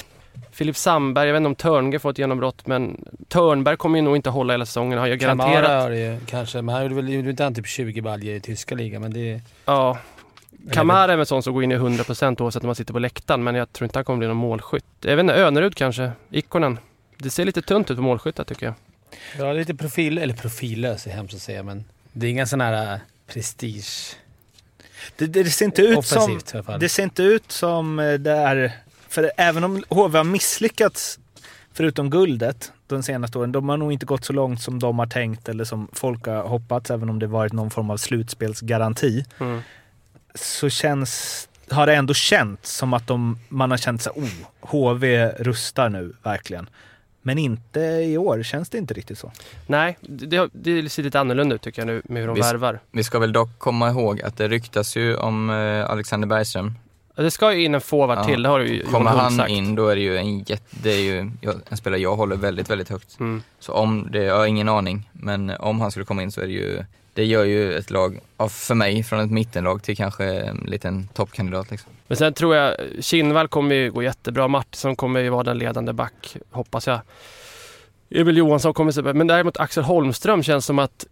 Filip 0.59 0.77
Sandberg, 0.77 1.27
jag 1.27 1.33
vet 1.33 1.39
inte 1.39 1.47
om 1.47 1.55
Törnge 1.55 1.99
får 1.99 2.09
ett 2.09 2.17
genombrott, 2.17 2.67
men 2.67 3.05
Törnberg 3.27 3.77
kommer 3.77 3.97
ju 3.97 4.01
nog 4.01 4.15
inte 4.15 4.29
hålla 4.29 4.53
hela 4.53 4.65
säsongen. 4.65 4.99
Har 4.99 5.17
Kamara 5.17 5.51
garanterat... 5.51 5.83
har 5.83 5.89
det 5.89 5.99
ju 5.99 6.19
kanske, 6.25 6.61
men 6.61 6.75
han 6.75 6.83
gjorde 6.83 6.95
väl 6.95 7.09
gjorde 7.09 7.29
inte 7.29 7.43
han 7.43 7.55
typ 7.55 7.67
20 7.67 8.01
baljor 8.01 8.35
i 8.35 8.39
tyska 8.39 8.75
ligan, 8.75 9.01
men 9.01 9.13
det... 9.13 9.41
Ja. 9.65 9.97
Kamara 10.71 11.13
är 11.13 11.17
väl 11.17 11.25
sån 11.25 11.43
som 11.43 11.53
går 11.53 11.63
in 11.63 11.71
i 11.71 11.77
100% 11.77 12.41
oavsett 12.41 12.63
om 12.63 12.67
man 12.67 12.75
sitter 12.75 12.93
på 12.93 12.99
läktaren, 12.99 13.43
men 13.43 13.55
jag 13.55 13.73
tror 13.73 13.85
inte 13.85 13.99
han 13.99 14.05
kommer 14.05 14.17
bli 14.17 14.27
någon 14.27 14.37
målskytt. 14.37 14.85
Jag 15.01 15.15
vet 15.15 15.23
inte, 15.23 15.33
Önerud 15.33 15.75
kanske? 15.75 16.11
Ikonen? 16.29 16.79
Det 17.17 17.29
ser 17.29 17.45
lite 17.45 17.61
tunt 17.61 17.91
ut 17.91 17.97
på 17.97 18.03
målskyttar 18.03 18.43
tycker 18.43 18.65
jag. 18.65 18.75
Ja, 19.37 19.53
lite 19.53 19.75
profil, 19.75 20.17
eller 20.17 20.33
profillös 20.33 21.07
är 21.07 21.11
hemskt 21.11 21.35
att 21.35 21.41
säga, 21.41 21.63
men 21.63 21.83
det 22.11 22.27
är 22.27 22.31
inga 22.31 22.45
sån 22.45 22.61
här 22.61 22.93
äh, 22.93 22.99
prestige. 23.27 24.15
Det, 25.17 25.25
det, 25.25 25.43
det 25.43 25.49
ser 25.49 25.65
inte 25.65 25.81
ut 25.81 26.05
som... 26.05 26.23
Offensivt. 26.23 26.79
Det 26.79 26.89
ser 26.89 27.03
inte 27.03 27.23
ut 27.23 27.51
som 27.51 27.99
eh, 27.99 28.13
det 28.13 28.31
är... 28.31 28.73
För 29.09 29.31
även 29.37 29.63
om 29.63 29.83
HV 29.89 30.17
har 30.17 30.23
misslyckats, 30.23 31.19
förutom 31.73 32.09
guldet, 32.09 32.71
de 32.87 33.03
senaste 33.03 33.37
åren, 33.37 33.51
de 33.51 33.69
har 33.69 33.77
nog 33.77 33.93
inte 33.93 34.05
gått 34.05 34.25
så 34.25 34.33
långt 34.33 34.61
som 34.61 34.79
de 34.79 34.99
har 34.99 35.07
tänkt 35.07 35.49
eller 35.49 35.63
som 35.63 35.87
folk 35.93 36.25
har 36.25 36.43
hoppats, 36.43 36.91
även 36.91 37.09
om 37.09 37.19
det 37.19 37.27
varit 37.27 37.53
någon 37.53 37.69
form 37.69 37.89
av 37.89 37.97
slutspelsgaranti. 37.97 39.25
Mm. 39.39 39.61
Så 40.35 40.69
känns, 40.69 41.47
har 41.69 41.85
det 41.85 41.95
ändå 41.95 42.13
känts 42.13 42.75
som 42.75 42.93
att 42.93 43.07
de, 43.07 43.39
man 43.49 43.71
har 43.71 43.77
känt 43.77 44.01
sig 44.01 44.13
oh, 44.15 44.29
HV 44.61 45.27
rustar 45.39 45.89
nu, 45.89 46.13
verkligen. 46.23 46.69
Men 47.21 47.37
inte 47.37 47.79
i 47.79 48.17
år, 48.17 48.43
känns 48.43 48.69
det 48.69 48.77
inte 48.77 48.93
riktigt 48.93 49.17
så. 49.17 49.31
Nej, 49.67 49.97
det, 50.01 50.49
det 50.53 50.89
ser 50.89 51.03
lite 51.03 51.19
annorlunda 51.19 51.55
ut 51.55 51.61
tycker 51.61 51.81
jag 51.81 51.87
nu 51.87 52.01
med 52.05 52.21
hur 52.21 52.27
de 52.27 52.35
Visst. 52.35 52.53
värvar. 52.53 52.79
Vi 52.91 53.03
ska 53.03 53.19
väl 53.19 53.33
dock 53.33 53.59
komma 53.59 53.89
ihåg 53.89 54.21
att 54.21 54.37
det 54.37 54.47
ryktas 54.47 54.95
ju 54.95 55.15
om 55.15 55.49
eh, 55.49 55.89
Alexander 55.89 56.27
Bergström. 56.27 56.73
Ja, 57.19 57.23
Det 57.23 57.31
ska 57.31 57.53
ju 57.53 57.63
in 57.63 57.75
en 57.75 57.81
forward 57.81 58.17
Ja. 58.17 58.23
till, 58.23 58.43
det 58.43 58.49
har 58.49 58.59
ju 58.59 58.83
Kommer 58.83 59.11
han 59.11 59.31
sagt. 59.31 59.49
in 59.49 59.75
då 59.75 59.87
är 59.87 59.95
det 59.95 60.01
ju 60.01 60.17
en 60.17 60.39
jätte, 60.39 60.63
det 60.69 60.89
är 60.91 60.99
ju 61.01 61.31
en 61.69 61.77
spelare 61.77 62.01
jag 62.01 62.15
håller 62.15 62.35
väldigt, 62.35 62.69
väldigt 62.69 62.89
högt. 62.89 63.19
Mm. 63.19 63.43
Så 63.59 63.73
om 63.73 64.07
det, 64.11 64.23
jag 64.23 64.37
har 64.37 64.45
ingen 64.45 64.69
aning, 64.69 65.09
men 65.11 65.49
om 65.49 65.81
han 65.81 65.91
skulle 65.91 66.05
komma 66.05 66.23
in 66.23 66.31
så 66.31 66.41
är 66.41 66.45
det 66.45 66.51
ju, 66.53 66.83
det 67.13 67.25
gör 67.25 67.43
ju 67.43 67.73
ett 67.73 67.89
lag, 67.91 68.19
för 68.49 68.75
mig, 68.75 69.03
från 69.03 69.19
ett 69.19 69.31
mittenlag 69.31 69.83
till 69.83 69.97
kanske 69.97 70.25
en 70.25 70.57
liten 70.67 71.07
toppkandidat 71.07 71.71
liksom. 71.71 71.91
Men 72.07 72.17
sen 72.17 72.33
tror 72.33 72.55
jag 72.55 72.75
Kinnvall 72.99 73.47
kommer 73.47 73.75
ju 73.75 73.91
gå 73.91 74.03
jättebra. 74.03 74.47
Martinsson 74.47 74.95
kommer 74.95 75.19
ju 75.19 75.29
vara 75.29 75.43
den 75.43 75.57
ledande 75.57 75.93
back, 75.93 76.37
hoppas 76.51 76.87
jag. 76.87 76.99
Emil 78.09 78.37
Johansson 78.37 78.73
kommer 78.73 78.91
se 78.91 79.01
Men 79.01 79.27
däremot 79.27 79.57
Axel 79.59 79.83
Holmström 79.83 80.43
känns 80.43 80.65
som 80.65 80.79
att 80.79 81.05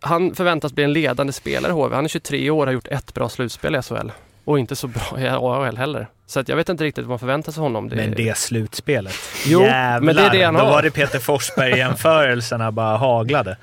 han 0.00 0.34
förväntas 0.34 0.72
bli 0.72 0.84
en 0.84 0.92
ledande 0.92 1.32
spelare 1.32 1.72
i 1.72 1.74
HV. 1.74 1.94
Han 1.94 2.04
är 2.04 2.08
23 2.08 2.50
år 2.50 2.60
och 2.60 2.66
har 2.66 2.72
gjort 2.72 2.88
ett 2.88 3.14
bra 3.14 3.28
slutspel 3.28 3.74
i 3.74 3.82
SHL. 3.82 4.10
Och 4.44 4.58
inte 4.58 4.76
så 4.76 4.86
bra 4.86 5.20
i 5.20 5.28
AHL 5.28 5.76
heller. 5.76 6.08
Så 6.26 6.40
att 6.40 6.48
jag 6.48 6.56
vet 6.56 6.68
inte 6.68 6.84
riktigt 6.84 7.04
vad 7.04 7.08
man 7.10 7.18
förväntar 7.18 7.52
sig 7.52 7.60
av 7.60 7.64
honom. 7.64 7.88
Det... 7.88 7.96
Men 7.96 8.10
det 8.14 8.36
slutspelet. 8.38 9.14
Jo, 9.46 9.62
Jävlar, 9.62 10.00
men 10.06 10.16
det 10.16 10.22
är 10.22 10.30
det 10.30 10.42
han 10.42 10.54
Då 10.54 10.60
har. 10.60 10.70
var 10.70 10.82
det 10.82 10.90
Peter 10.90 11.18
Forsberg-jämförelserna 11.18 12.70
bara 12.72 12.96
haglade. 12.96 13.56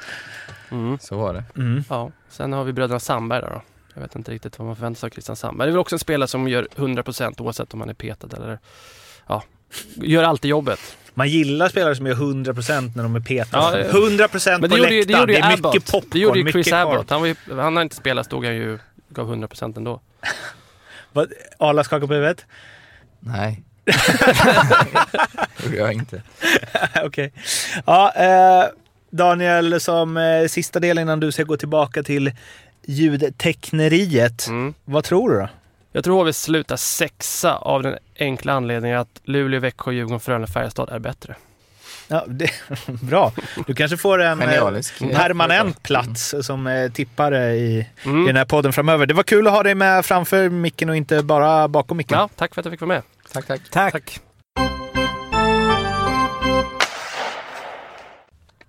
Mm. 0.72 0.98
Så 1.02 1.18
var 1.18 1.34
det. 1.34 1.44
Mm. 1.58 1.84
Ja. 1.90 2.12
Sen 2.30 2.54
har 2.54 2.64
vi 2.64 2.74
bröderna 2.74 3.00
Sandberg 3.00 3.42
där 3.42 3.50
då. 3.50 3.62
Jag 3.94 4.02
vet 4.02 4.16
inte 4.16 4.32
riktigt 4.32 4.60
vad 4.60 4.66
man 4.68 4.76
förväntar 4.76 5.00
sig 5.00 5.08
av 5.08 5.12
Christian 5.12 5.36
Sandberg. 5.36 5.68
Det 5.68 5.70
är 5.70 5.72
väl 5.72 5.80
också 5.80 5.96
en 5.96 6.00
spelare 6.00 6.28
som 6.28 6.48
gör 6.48 6.68
100% 6.76 7.42
oavsett 7.42 7.74
om 7.74 7.80
man 7.80 7.90
är 7.90 7.94
petad 7.94 8.28
eller... 8.38 8.60
Ja, 9.28 9.44
gör 9.96 10.24
alltid 10.24 10.50
jobbet. 10.50 10.80
Man 11.14 11.30
gillar 11.30 11.70
spelare 11.70 11.96
som 11.96 12.08
gör 12.08 12.16
100% 12.16 12.92
när 12.96 13.04
de 13.04 13.16
är 13.16 13.20
petade. 13.20 13.80
Ja, 13.92 14.00
100% 14.00 14.52
Men 14.62 14.70
på 14.70 14.76
det 14.76 14.78
gjorde, 14.78 14.94
ju- 14.94 15.04
det 15.04 15.08
läktaren. 15.14 15.20
gjorde 15.22 15.34
Det 15.34 15.38
ju 15.38 15.44
är 15.44 15.50
mycket 15.50 15.60
Abbott. 15.66 15.92
popcorn. 15.92 16.10
Det 16.12 16.20
gjorde 16.20 16.40
ju 16.40 16.44
Chris 16.52 16.56
mycket 16.56 16.74
Abbott. 16.74 17.10
Han, 17.10 17.20
var 17.22 17.28
ju, 17.28 17.36
han 17.60 17.76
har 17.76 17.84
inte 17.84 17.96
spelat, 17.96 18.26
stod 18.26 18.46
han 18.46 18.56
ju 18.56 18.80
gav 19.10 19.34
100% 19.36 19.78
ändå. 19.78 20.02
Vad- 21.14 21.32
Arla 21.58 21.84
skakar 21.84 22.08
på 22.08 22.14
huvudet. 22.14 22.46
Nej. 23.20 23.64
jag 25.78 25.94
inte. 25.94 26.22
Okej. 27.04 27.34
Ja, 27.86 28.12
eh, 28.16 28.66
Daniel, 29.10 29.82
som 29.82 30.18
eh, 30.18 30.48
sista 30.48 30.80
del 30.80 31.00
innan 31.00 31.20
du 31.20 31.32
ska 31.32 31.44
gå 31.44 31.58
tillbaka 31.58 32.04
till 32.04 32.32
ljudteckneriet. 32.86 34.48
Mm. 34.48 34.74
Vad 34.86 35.04
tror 35.04 35.30
du 35.30 35.36
då? 35.40 35.50
Jag 35.92 36.04
tror 36.04 36.18
HV 36.20 36.34
slutar 36.34 36.76
sexa 36.76 37.56
av 37.56 37.84
den 37.84 37.98
enkla 38.20 38.54
anledningen 38.54 38.98
att 39.00 39.22
Luleå, 39.24 39.60
Växjö, 39.60 39.92
Djurgården, 39.92 40.20
Frölunda, 40.20 40.48
Färjestad 40.48 40.90
är 40.90 41.00
bättre. 41.00 41.36
Ja, 42.14 42.26
det, 42.28 42.50
bra. 43.02 43.32
Du 43.68 43.76
kanske 43.76 43.98
får 43.98 44.22
en 44.22 44.42
eh, 44.42 44.46
Genialisk. 44.48 45.00
permanent 45.00 45.84
plats 45.84 46.36
som 46.42 46.68
eh, 46.68 46.92
tippare 46.92 47.56
i, 47.56 47.88
Mm. 48.06 48.24
i 48.24 48.28
den 48.28 48.36
här 48.36 48.46
podden 48.46 48.74
framöver. 48.74 49.06
Det 49.06 49.14
var 49.14 49.24
kul 49.24 49.48
att 49.48 49.54
ha 49.54 49.64
dig 49.64 49.76
med 49.76 50.06
framför 50.06 50.50
micken 50.50 50.90
och 50.90 50.96
inte 50.96 51.24
bara 51.24 51.68
bakom 51.68 51.98
micken. 51.98 52.18
Ja, 52.18 52.30
tack 52.36 52.54
för 52.54 52.62
att 52.62 52.66
jag 52.66 52.72
fick 52.74 52.82
vara 52.82 52.88
med. 52.88 53.02
Tack, 53.34 53.48
tack. 53.48 53.62
Tack. 53.72 53.92
Tack. 53.94 54.20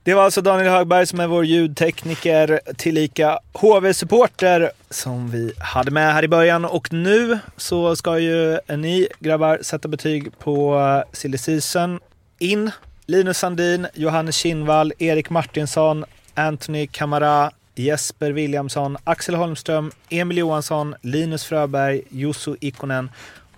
Det 0.05 0.15
var 0.15 0.25
alltså 0.25 0.43
Daniel 0.43 0.69
Högberg 0.73 1.07
som 1.07 1.21
är 1.21 1.27
vår 1.27 1.45
ljudtekniker, 1.45 2.61
tillika 2.77 3.39
HV-supporter 3.53 4.71
som 4.91 5.31
vi 5.31 5.53
hade 5.59 5.91
med 5.91 6.13
här 6.15 6.23
i 6.25 6.29
början. 6.29 6.65
Och 6.65 6.93
nu 6.93 7.39
så 7.57 7.97
ska 7.97 8.19
ju 8.19 8.59
ni 8.77 9.09
grabbar 9.21 9.59
sätta 9.63 9.89
betyg 9.89 10.39
på 10.39 10.79
eh, 10.79 11.13
silly 11.13 11.39
season. 11.39 12.01
In 12.39 12.71
Linus 13.13 13.39
Sandin, 13.39 13.89
Johannes 13.95 14.37
Kinnvall, 14.37 14.93
Erik 14.99 15.31
Martinsson, 15.31 16.05
Anthony 16.35 16.87
Kamara, 16.87 17.51
Jesper 17.75 18.33
Williamson, 18.33 18.97
Axel 19.05 19.35
Holmström, 19.35 19.93
Emil 20.11 20.39
Johansson, 20.39 20.95
Linus 21.03 21.45
Fröberg, 21.45 22.03
Jussu 22.09 22.57
Ikonen 22.61 23.11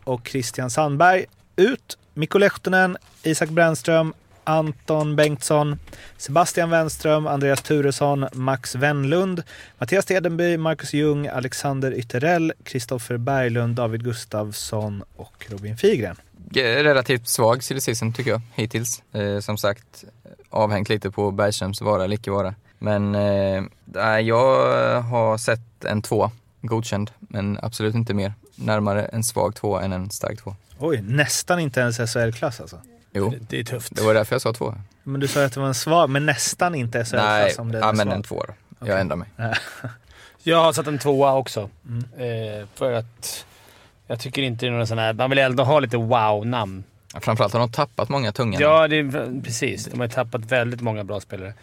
och 0.04 0.28
Christian 0.28 0.70
Sandberg. 0.70 1.26
Ut 1.56 1.98
Mikko 2.14 2.38
Lehtonen, 2.38 2.96
Isak 3.22 3.48
Brännström, 3.48 4.14
Anton 4.44 5.16
Bengtsson, 5.16 5.78
Sebastian 6.16 6.70
Wenström, 6.70 7.26
Andreas 7.26 7.62
Turesson, 7.62 8.26
Max 8.32 8.74
Wennlund, 8.74 9.42
Mattias 9.78 10.04
Tedenby, 10.04 10.56
Marcus 10.56 10.92
Ljung, 10.94 11.28
Alexander 11.28 11.92
Ytterell, 11.98 12.52
Kristoffer 12.64 13.16
Berglund, 13.16 13.76
David 13.76 14.04
Gustafsson 14.04 15.04
och 15.16 15.46
Robin 15.50 15.76
Figren. 15.76 16.16
G- 16.50 16.82
Relativt 16.82 17.28
svag 17.28 17.62
silly 17.64 17.80
season 17.80 18.12
tycker 18.12 18.30
jag, 18.30 18.40
hittills. 18.54 19.02
Eh, 19.12 19.40
som 19.40 19.58
sagt, 19.58 20.04
avhängt 20.50 20.88
lite 20.88 21.10
på 21.10 21.30
Bergströms 21.30 21.80
vara 21.80 22.04
eller 22.04 22.14
icke 22.14 22.30
vara. 22.30 22.54
Men 22.78 23.14
eh, 23.14 23.62
nej, 23.84 24.24
jag 24.28 25.00
har 25.02 25.38
sett 25.38 25.84
en 25.84 26.02
två, 26.02 26.30
godkänd, 26.62 27.10
men 27.20 27.58
absolut 27.62 27.94
inte 27.94 28.14
mer. 28.14 28.32
Närmare 28.56 29.04
en 29.04 29.24
svag 29.24 29.54
två 29.54 29.78
än 29.78 29.92
en 29.92 30.10
stark 30.10 30.42
två. 30.42 30.54
Oj, 30.78 31.00
nästan 31.02 31.60
inte 31.60 31.80
ens 31.80 31.96
SHL-klass 32.12 32.60
alltså. 32.60 32.78
Jo, 33.12 33.34
Det 33.48 33.60
är 33.60 33.64
tufft. 33.64 33.96
det 33.96 34.02
var 34.02 34.14
därför 34.14 34.34
jag 34.34 34.42
sa 34.42 34.52
två. 34.52 34.74
Men 35.02 35.20
du 35.20 35.28
sa 35.28 35.44
att 35.44 35.52
det 35.52 35.60
var 35.60 35.66
en 35.66 35.74
svag, 35.74 36.10
men 36.10 36.26
nästan 36.26 36.74
inte 36.74 36.98
Nej, 36.98 37.04
SHL-klass 37.06 37.58
om 37.58 37.72
det 37.72 37.78
ja, 37.78 37.88
är 37.88 37.92
men 37.92 38.06
svag. 38.06 38.16
en 38.16 38.22
två 38.22 38.34
då. 38.48 38.54
Okej. 38.78 38.92
Jag 38.92 39.00
ändrar 39.00 39.16
mig. 39.16 39.28
Jag 40.42 40.64
har 40.64 40.72
satt 40.72 40.86
en 40.86 40.98
tvåa 40.98 41.34
också. 41.34 41.70
Mm. 41.88 42.04
Eh, 42.60 42.66
för 42.74 42.92
att 42.92 43.46
jag 44.06 44.20
tycker 44.20 44.42
inte 44.42 44.66
det 44.66 44.72
är 44.72 44.76
någon 44.76 44.86
sån 44.86 44.98
här... 44.98 45.12
Man 45.12 45.30
vill 45.30 45.38
ändå 45.38 45.64
ha 45.64 45.80
lite 45.80 45.96
wow-namn. 45.96 46.84
Framförallt 47.20 47.52
har 47.52 47.60
de 47.60 47.70
tappat 47.72 48.08
många 48.08 48.32
tunga. 48.32 48.60
Ja, 48.60 48.88
det 48.88 48.96
är, 48.96 49.42
precis. 49.42 49.84
De 49.84 50.00
har 50.00 50.08
tappat 50.08 50.52
väldigt 50.52 50.80
många 50.80 51.04
bra 51.04 51.20
spelare. 51.20 51.54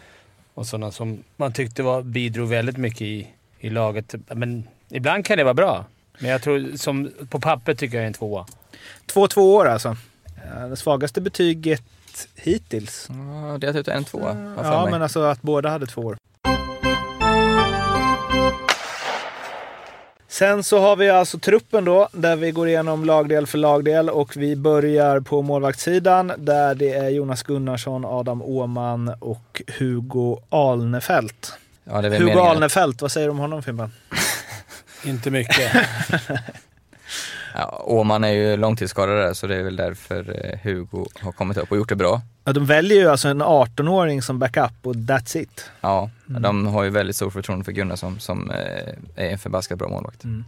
Och 0.54 0.66
sådana 0.66 0.90
som 0.90 1.22
man 1.36 1.52
tyckte 1.52 1.82
var, 1.82 2.02
bidrog 2.02 2.48
väldigt 2.48 2.76
mycket 2.76 3.02
i, 3.02 3.28
i 3.58 3.70
laget. 3.70 4.14
Men 4.28 4.68
ibland 4.88 5.24
kan 5.24 5.38
det 5.38 5.44
vara 5.44 5.54
bra. 5.54 5.84
Men 6.18 6.30
jag 6.30 6.42
tror, 6.42 6.76
som 6.76 7.10
på 7.28 7.40
papper 7.40 7.74
tycker 7.74 7.96
jag 7.96 8.02
är 8.02 8.06
en 8.06 8.12
tvåa. 8.12 8.46
Två 9.06 9.28
tvåor 9.28 9.68
alltså. 9.68 9.96
Ja, 10.54 10.66
Det 10.68 10.76
svagaste 10.76 11.20
betyget 11.20 11.82
hittills. 12.36 13.08
Ja, 13.10 13.58
det 13.58 13.66
är 13.68 13.72
typ 13.72 13.88
en 13.88 14.04
tvåa. 14.04 14.54
Ja, 14.62 14.82
mig. 14.82 14.90
men 14.90 15.02
alltså 15.02 15.22
att 15.22 15.42
båda 15.42 15.68
hade 15.68 15.86
två 15.86 16.14
Sen 20.42 20.64
så 20.64 20.78
har 20.78 20.96
vi 20.96 21.10
alltså 21.10 21.38
truppen 21.38 21.84
då, 21.84 22.08
där 22.12 22.36
vi 22.36 22.50
går 22.50 22.68
igenom 22.68 23.04
lagdel 23.04 23.46
för 23.46 23.58
lagdel 23.58 24.10
och 24.10 24.36
vi 24.36 24.56
börjar 24.56 25.20
på 25.20 25.42
målvaktssidan 25.42 26.32
där 26.38 26.74
det 26.74 26.92
är 26.92 27.08
Jonas 27.08 27.42
Gunnarsson, 27.42 28.04
Adam 28.04 28.42
Åman 28.42 29.14
och 29.20 29.62
Hugo 29.78 30.38
Alnefelt. 30.48 31.52
ja, 31.84 31.96
Hugo 31.96 32.10
meningen. 32.10 32.38
Alnefelt, 32.38 33.02
vad 33.02 33.12
säger 33.12 33.26
du 33.26 33.30
om 33.30 33.38
honom 33.38 33.62
Fimpen? 33.62 33.92
Inte 35.04 35.30
mycket. 35.30 35.72
Ja, 37.54 37.82
Åman 37.86 38.24
är 38.24 38.32
ju 38.32 38.56
långtidsskadad 38.56 39.16
där, 39.16 39.32
så 39.32 39.46
det 39.46 39.56
är 39.56 39.62
väl 39.62 39.76
därför 39.76 40.46
eh, 40.46 40.58
Hugo 40.62 41.06
har 41.20 41.32
kommit 41.32 41.56
upp 41.56 41.70
och 41.70 41.76
gjort 41.76 41.88
det 41.88 41.96
bra. 41.96 42.20
Ja, 42.44 42.52
de 42.52 42.66
väljer 42.66 42.98
ju 42.98 43.08
alltså 43.10 43.28
en 43.28 43.42
18-åring 43.42 44.22
som 44.22 44.38
backup 44.38 44.72
och 44.82 44.94
that's 44.94 45.36
it. 45.36 45.70
Ja, 45.80 46.10
Mm. 46.28 46.42
de 46.42 46.66
har 46.66 46.84
ju 46.84 46.90
väldigt 46.90 47.16
stor 47.16 47.30
förtroende 47.30 47.64
för 47.64 47.72
Gunnarsson 47.72 48.20
som 48.20 48.50
eh, 48.50 48.56
är 49.16 49.30
en 49.30 49.38
förbaskat 49.38 49.78
bra 49.78 49.88
målvakt. 49.88 50.24
Mm. 50.24 50.44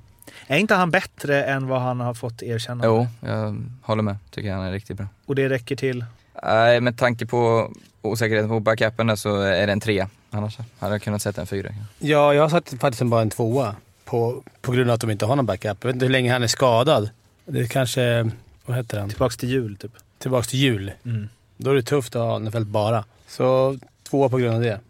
Är 0.47 0.59
inte 0.59 0.75
han 0.75 0.91
bättre 0.91 1.45
än 1.45 1.67
vad 1.69 1.81
han 1.81 2.01
har 2.01 2.15
fått 2.15 2.43
erkänna? 2.43 2.85
Jo, 2.85 3.07
jag 3.21 3.57
håller 3.83 4.03
med. 4.03 4.17
Tycker 4.31 4.53
han 4.53 4.65
är 4.65 4.73
riktigt 4.73 4.97
bra. 4.97 5.07
Och 5.27 5.35
det 5.35 5.49
räcker 5.49 5.77
till? 5.77 6.05
Nej, 6.43 6.81
med 6.81 6.99
tanke 6.99 7.27
på 7.27 7.73
osäkerheten 8.03 8.49
på 8.49 8.61
backupen 8.61 9.17
så 9.17 9.41
är 9.41 9.67
det 9.67 9.73
en 9.73 9.81
tre. 9.81 10.07
Annars 10.31 10.59
hade 10.79 10.95
jag 10.95 11.03
kunnat 11.03 11.23
sätta 11.23 11.41
en 11.41 11.47
fyra. 11.47 11.71
ja, 11.99 12.35
jag 12.35 12.43
har 12.43 12.49
satt 12.49 12.75
faktiskt 12.81 13.03
bara 13.03 13.23
en 13.23 13.31
tvåa. 13.31 13.77
På, 14.05 14.43
på 14.61 14.73
grund 14.73 14.91
av 14.91 14.95
att 14.95 15.01
de 15.01 15.11
inte 15.11 15.27
har 15.27 15.37
någon 15.37 15.47
backup. 15.47 15.79
Jag 15.81 15.87
vet 15.89 15.95
inte 15.95 16.07
hur 16.07 16.13
länge 16.13 16.33
han 16.33 16.43
är 16.43 16.47
skadad. 16.47 17.11
Det 17.45 17.61
är 17.61 17.67
kanske... 17.67 18.31
Vad 18.67 18.77
heter 18.77 19.01
han? 19.01 19.09
Tillbaks 19.09 19.37
till 19.37 19.49
jul 19.51 19.77
typ. 19.77 19.93
Tillbaks 20.19 20.49
till 20.49 20.59
jul. 20.59 20.93
Mm. 21.05 21.29
Då 21.57 21.71
är 21.71 21.75
det 21.75 21.83
tufft 21.83 22.17
att 22.17 22.23
ha 22.23 22.37
Arnefelt 22.37 22.69
bara. 22.69 23.05
Så 23.27 23.79
tvåa 24.11 24.29
på 24.29 24.39
grund 24.39 24.55
av 24.55 24.63
det. 24.63 24.81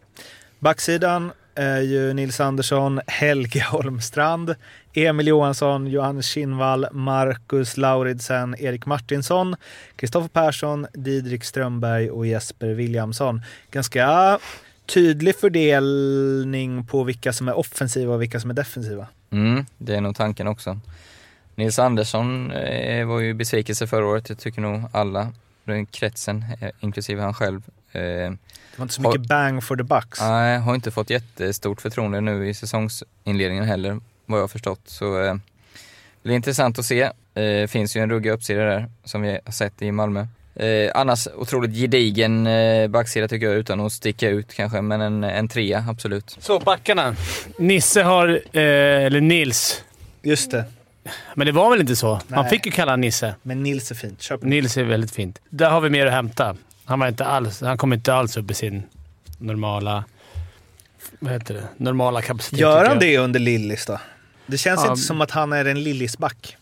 Backsidan 0.59 1.31
är 1.55 1.81
ju 1.81 2.13
Nils 2.13 2.39
Andersson, 2.39 3.01
Helge 3.07 3.63
Holmstrand, 3.63 4.55
Emil 4.93 5.27
Johansson, 5.27 5.87
Johannes 5.87 6.25
Kinnvall, 6.25 6.87
Marcus 6.91 7.77
Lauridsen, 7.77 8.55
Erik 8.59 8.85
Martinsson, 8.85 9.55
Kristoffer 9.95 10.27
Persson, 10.27 10.87
Didrik 10.93 11.43
Strömberg 11.43 12.11
och 12.11 12.27
Jesper 12.27 12.67
Williamson. 12.67 13.41
Ganska 13.71 14.39
tydlig 14.85 15.35
fördelning 15.35 16.85
på 16.85 17.03
vilka 17.03 17.33
som 17.33 17.47
är 17.47 17.57
offensiva 17.57 18.13
och 18.13 18.21
vilka 18.21 18.39
som 18.39 18.49
är 18.49 18.53
defensiva. 18.53 19.07
Mm, 19.31 19.65
det 19.77 19.95
är 19.95 20.01
nog 20.01 20.15
tanken 20.15 20.47
också. 20.47 20.79
Nils 21.55 21.79
Andersson 21.79 22.51
eh, 22.51 23.07
var 23.07 23.19
ju 23.19 23.33
besvikelse 23.33 23.87
förra 23.87 24.05
året. 24.05 24.29
Jag 24.29 24.39
tycker 24.39 24.61
nog 24.61 24.83
alla, 24.91 25.33
den 25.73 25.85
kretsen, 25.85 26.45
eh, 26.61 26.69
inklusive 26.79 27.21
han 27.21 27.33
själv, 27.33 27.61
eh, 27.91 28.01
Det 28.01 28.37
var 28.77 28.83
inte 28.83 28.93
så 28.93 29.01
mycket 29.01 29.27
bang 29.27 29.63
for 29.63 29.75
the 29.75 29.83
bucks. 29.83 30.21
Nej, 30.21 30.57
har 30.59 30.75
inte 30.75 30.91
fått 30.91 31.09
jättestort 31.09 31.81
förtroende 31.81 32.21
nu 32.21 32.49
i 32.49 32.53
säsongsinledningen 32.53 33.63
heller, 33.63 33.99
vad 34.25 34.39
jag 34.39 34.43
har 34.43 34.47
förstått. 34.47 34.81
Så 34.85 35.23
eh, 35.23 35.35
det 36.23 36.29
är 36.29 36.33
intressant 36.35 36.79
att 36.79 36.85
se. 36.85 37.11
Eh, 37.35 37.67
finns 37.67 37.95
ju 37.95 38.01
en 38.01 38.09
ruggig 38.09 38.31
uppsida 38.31 38.61
där, 38.63 38.89
som 39.03 39.21
vi 39.21 39.39
har 39.45 39.51
sett 39.51 39.81
i 39.81 39.91
Malmö. 39.91 40.27
Eh, 40.55 40.91
annars 40.95 41.27
otroligt 41.35 41.75
gedigen 41.75 42.47
eh, 42.47 42.87
backsida 42.87 43.27
tycker 43.27 43.45
jag, 43.45 43.55
utan 43.55 43.79
att 43.79 43.91
sticka 43.93 44.29
ut 44.29 44.53
kanske, 44.53 44.81
men 44.81 45.01
en, 45.01 45.23
en 45.23 45.47
trea 45.47 45.85
absolut. 45.89 46.37
Så 46.39 46.59
backarna. 46.59 47.15
Nisse 47.59 48.03
har... 48.03 48.27
Eh, 48.51 48.61
eller 49.05 49.21
Nils. 49.21 49.83
Just 50.21 50.51
det. 50.51 50.65
Men 51.35 51.45
det 51.47 51.51
var 51.51 51.69
väl 51.69 51.81
inte 51.81 51.95
så? 51.95 52.19
Man 52.27 52.41
Nej. 52.41 52.49
fick 52.49 52.65
ju 52.65 52.71
kalla 52.71 52.91
honom 52.91 53.01
Nisse. 53.01 53.35
Men 53.41 53.63
Nils 53.63 53.91
är 53.91 53.95
fint. 53.95 54.21
Köp. 54.21 54.41
Nils 54.43 54.77
är 54.77 54.83
väldigt 54.83 55.11
fint. 55.11 55.39
Där 55.49 55.69
har 55.69 55.81
vi 55.81 55.89
mer 55.89 56.05
att 56.05 56.13
hämta. 56.13 56.55
Han, 56.85 56.99
var 56.99 57.07
inte 57.07 57.25
alls, 57.25 57.61
han 57.61 57.77
kom 57.77 57.93
inte 57.93 58.13
alls 58.13 58.37
upp 58.37 58.51
i 58.51 58.53
sin 58.53 58.83
normala... 59.37 60.03
Vad 61.19 61.33
heter 61.33 61.53
det? 61.53 61.63
Normala 61.77 62.21
kapacitet. 62.21 62.59
Gör 62.59 62.85
han 62.85 62.99
det 62.99 63.17
under 63.17 63.39
Lillis 63.39 63.85
då? 63.85 63.99
Det 64.45 64.57
känns 64.57 64.81
Ja. 64.83 64.89
inte 64.91 65.01
som 65.01 65.21
att 65.21 65.31
han 65.31 65.53
är 65.53 65.65
en 65.65 65.83
Lillisback. 65.83 66.57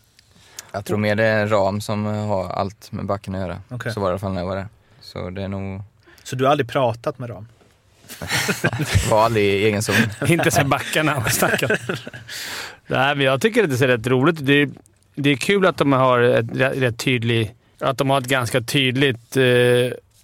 Jag 0.71 0.85
tror 0.85 0.97
mer 0.97 1.15
det 1.15 1.23
är 1.25 1.41
en 1.41 1.49
ram 1.49 1.81
som 1.81 2.05
har 2.05 2.49
allt 2.49 2.91
med 2.91 3.05
backen 3.05 3.35
att 3.35 3.41
göra. 3.41 3.61
Okej. 3.69 3.93
Så 3.93 3.99
var 3.99 4.07
det 4.07 4.11
i 4.11 4.13
alla 4.13 4.19
fall 4.19 4.31
när 4.33 4.41
jag 4.41 4.47
var 4.47 4.55
där. 4.55 4.67
Så 5.01 5.29
det 5.29 5.43
är 5.43 5.47
nog, 5.47 5.81
Så 6.23 6.35
du 6.35 6.43
har 6.43 6.51
aldrig 6.51 6.69
pratat 6.69 7.19
med 7.19 7.29
dem? 7.29 7.47
var 9.09 9.25
aldrig 9.25 9.45
i 9.45 9.65
egen 9.65 9.83
zon. 9.83 9.95
Inte 10.27 10.51
sen 10.51 10.69
backarna 10.69 11.17
och 11.17 11.31
snackar. 11.31 11.79
Nej, 12.87 13.15
men 13.15 13.25
jag 13.25 13.41
tycker 13.41 13.63
att 13.63 13.69
det 13.69 13.77
ser 13.77 13.87
rätt 13.87 14.07
roligt 14.07 14.39
ut. 14.41 14.45
Det 14.45 14.53
är, 14.61 14.69
det 15.15 15.29
är 15.29 15.35
kul 15.35 15.65
att 15.65 15.77
de 15.77 15.91
har 15.91 16.19
ett 16.19 16.45
rätt, 16.55 16.77
rätt 16.77 16.97
tydlig... 16.97 17.53
Att 17.79 17.97
de 17.97 18.09
har 18.09 18.17
ett 18.21 18.27
ganska 18.27 18.61
tydligt... 18.61 19.37
Eh, 19.37 19.43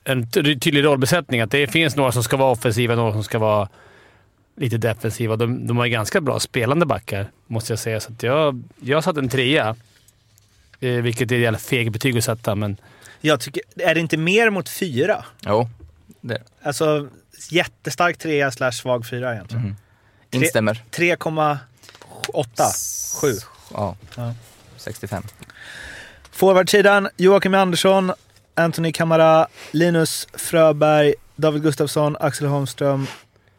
en 0.03 0.31
ty- 0.31 0.59
tydlig 0.59 0.83
rollbesättning. 0.83 1.41
Att 1.41 1.51
det 1.51 1.67
finns 1.67 1.95
några 1.95 2.11
som 2.11 2.23
ska 2.23 2.37
vara 2.37 2.51
offensiva 2.51 2.93
och 2.93 2.97
några 2.97 3.13
som 3.13 3.23
ska 3.23 3.39
vara 3.39 3.69
lite 4.57 4.77
defensiva. 4.77 5.35
De, 5.35 5.67
de 5.67 5.77
har 5.77 5.87
ganska 5.87 6.21
bra 6.21 6.39
spelande 6.39 6.85
backar, 6.85 7.27
måste 7.47 7.71
jag 7.71 7.79
säga. 7.79 7.99
Så 7.99 8.11
att 8.11 8.23
jag, 8.23 8.63
jag 8.79 9.03
satt 9.03 9.17
en 9.17 9.29
trea. 9.29 9.75
Eh, 10.79 10.89
vilket 10.91 11.31
är 11.31 11.35
ett 11.35 11.41
jävla 11.41 11.57
feg 11.59 11.91
betyg 11.91 12.17
att 12.17 12.23
sätta, 12.23 12.55
men... 12.55 12.77
Jag 13.21 13.39
tycker, 13.39 13.61
är 13.77 13.93
det 13.93 13.99
inte 13.99 14.17
mer 14.17 14.49
mot 14.49 14.69
fyra? 14.69 15.25
Jo, 15.45 15.69
det 16.21 16.43
Alltså 16.63 17.07
jättestark 17.49 18.17
trea 18.17 18.51
slash 18.51 18.71
svag 18.71 19.05
fyra 19.07 19.33
egentligen. 19.33 19.63
mhm. 19.65 19.75
instämmer. 20.31 20.83
3,8. 22.33 23.21
Sju. 23.21 23.33
Ja, 23.73 23.95
Ja. 24.15 24.33
65. 24.77 25.23
Forwardsidan 26.31 27.09
Joakim 27.17 27.53
Andersson, 27.53 28.11
Anthony 28.55 28.91
Kamara, 28.91 29.47
Linus 29.71 30.27
Fröberg, 30.33 31.13
David 31.35 31.61
Gustafsson, 31.63 32.15
Axel 32.19 32.47
Holmström, 32.47 33.07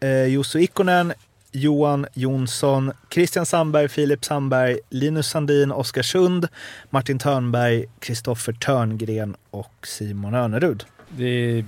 eh, 0.01 0.27
Jussi 0.27 0.59
Ikonen, 0.59 1.13
Johan 1.53 2.07
Jonsson, 2.15 2.93
Christian 3.11 3.47
Sandberg, 3.47 3.89
Filip 3.89 4.25
Sandberg, 4.25 4.79
Linus 4.91 5.27
Sandin, 5.31 5.73
Oskar 5.73 6.03
Sund, 6.03 6.49
Martin 6.91 7.19
Törnberg, 7.19 7.85
Kristoffer 8.01 8.53
Törngren 8.53 9.37
och 9.51 9.87
Simon 9.87 10.35
Önerud. 10.35 10.85
Det 11.09 11.25
är 11.25 11.65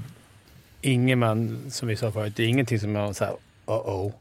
ingen 0.81 1.19
man, 1.19 1.59
som 1.71 1.89
vi 1.89 1.97
sa 1.97 2.13
förut, 2.13 2.33
det 2.37 2.43
är 2.43 2.49
ingenting 2.49 2.81
som 2.81 2.95
jag 2.95 3.17
såhär 3.17 3.35
oh-oh. 3.67 4.13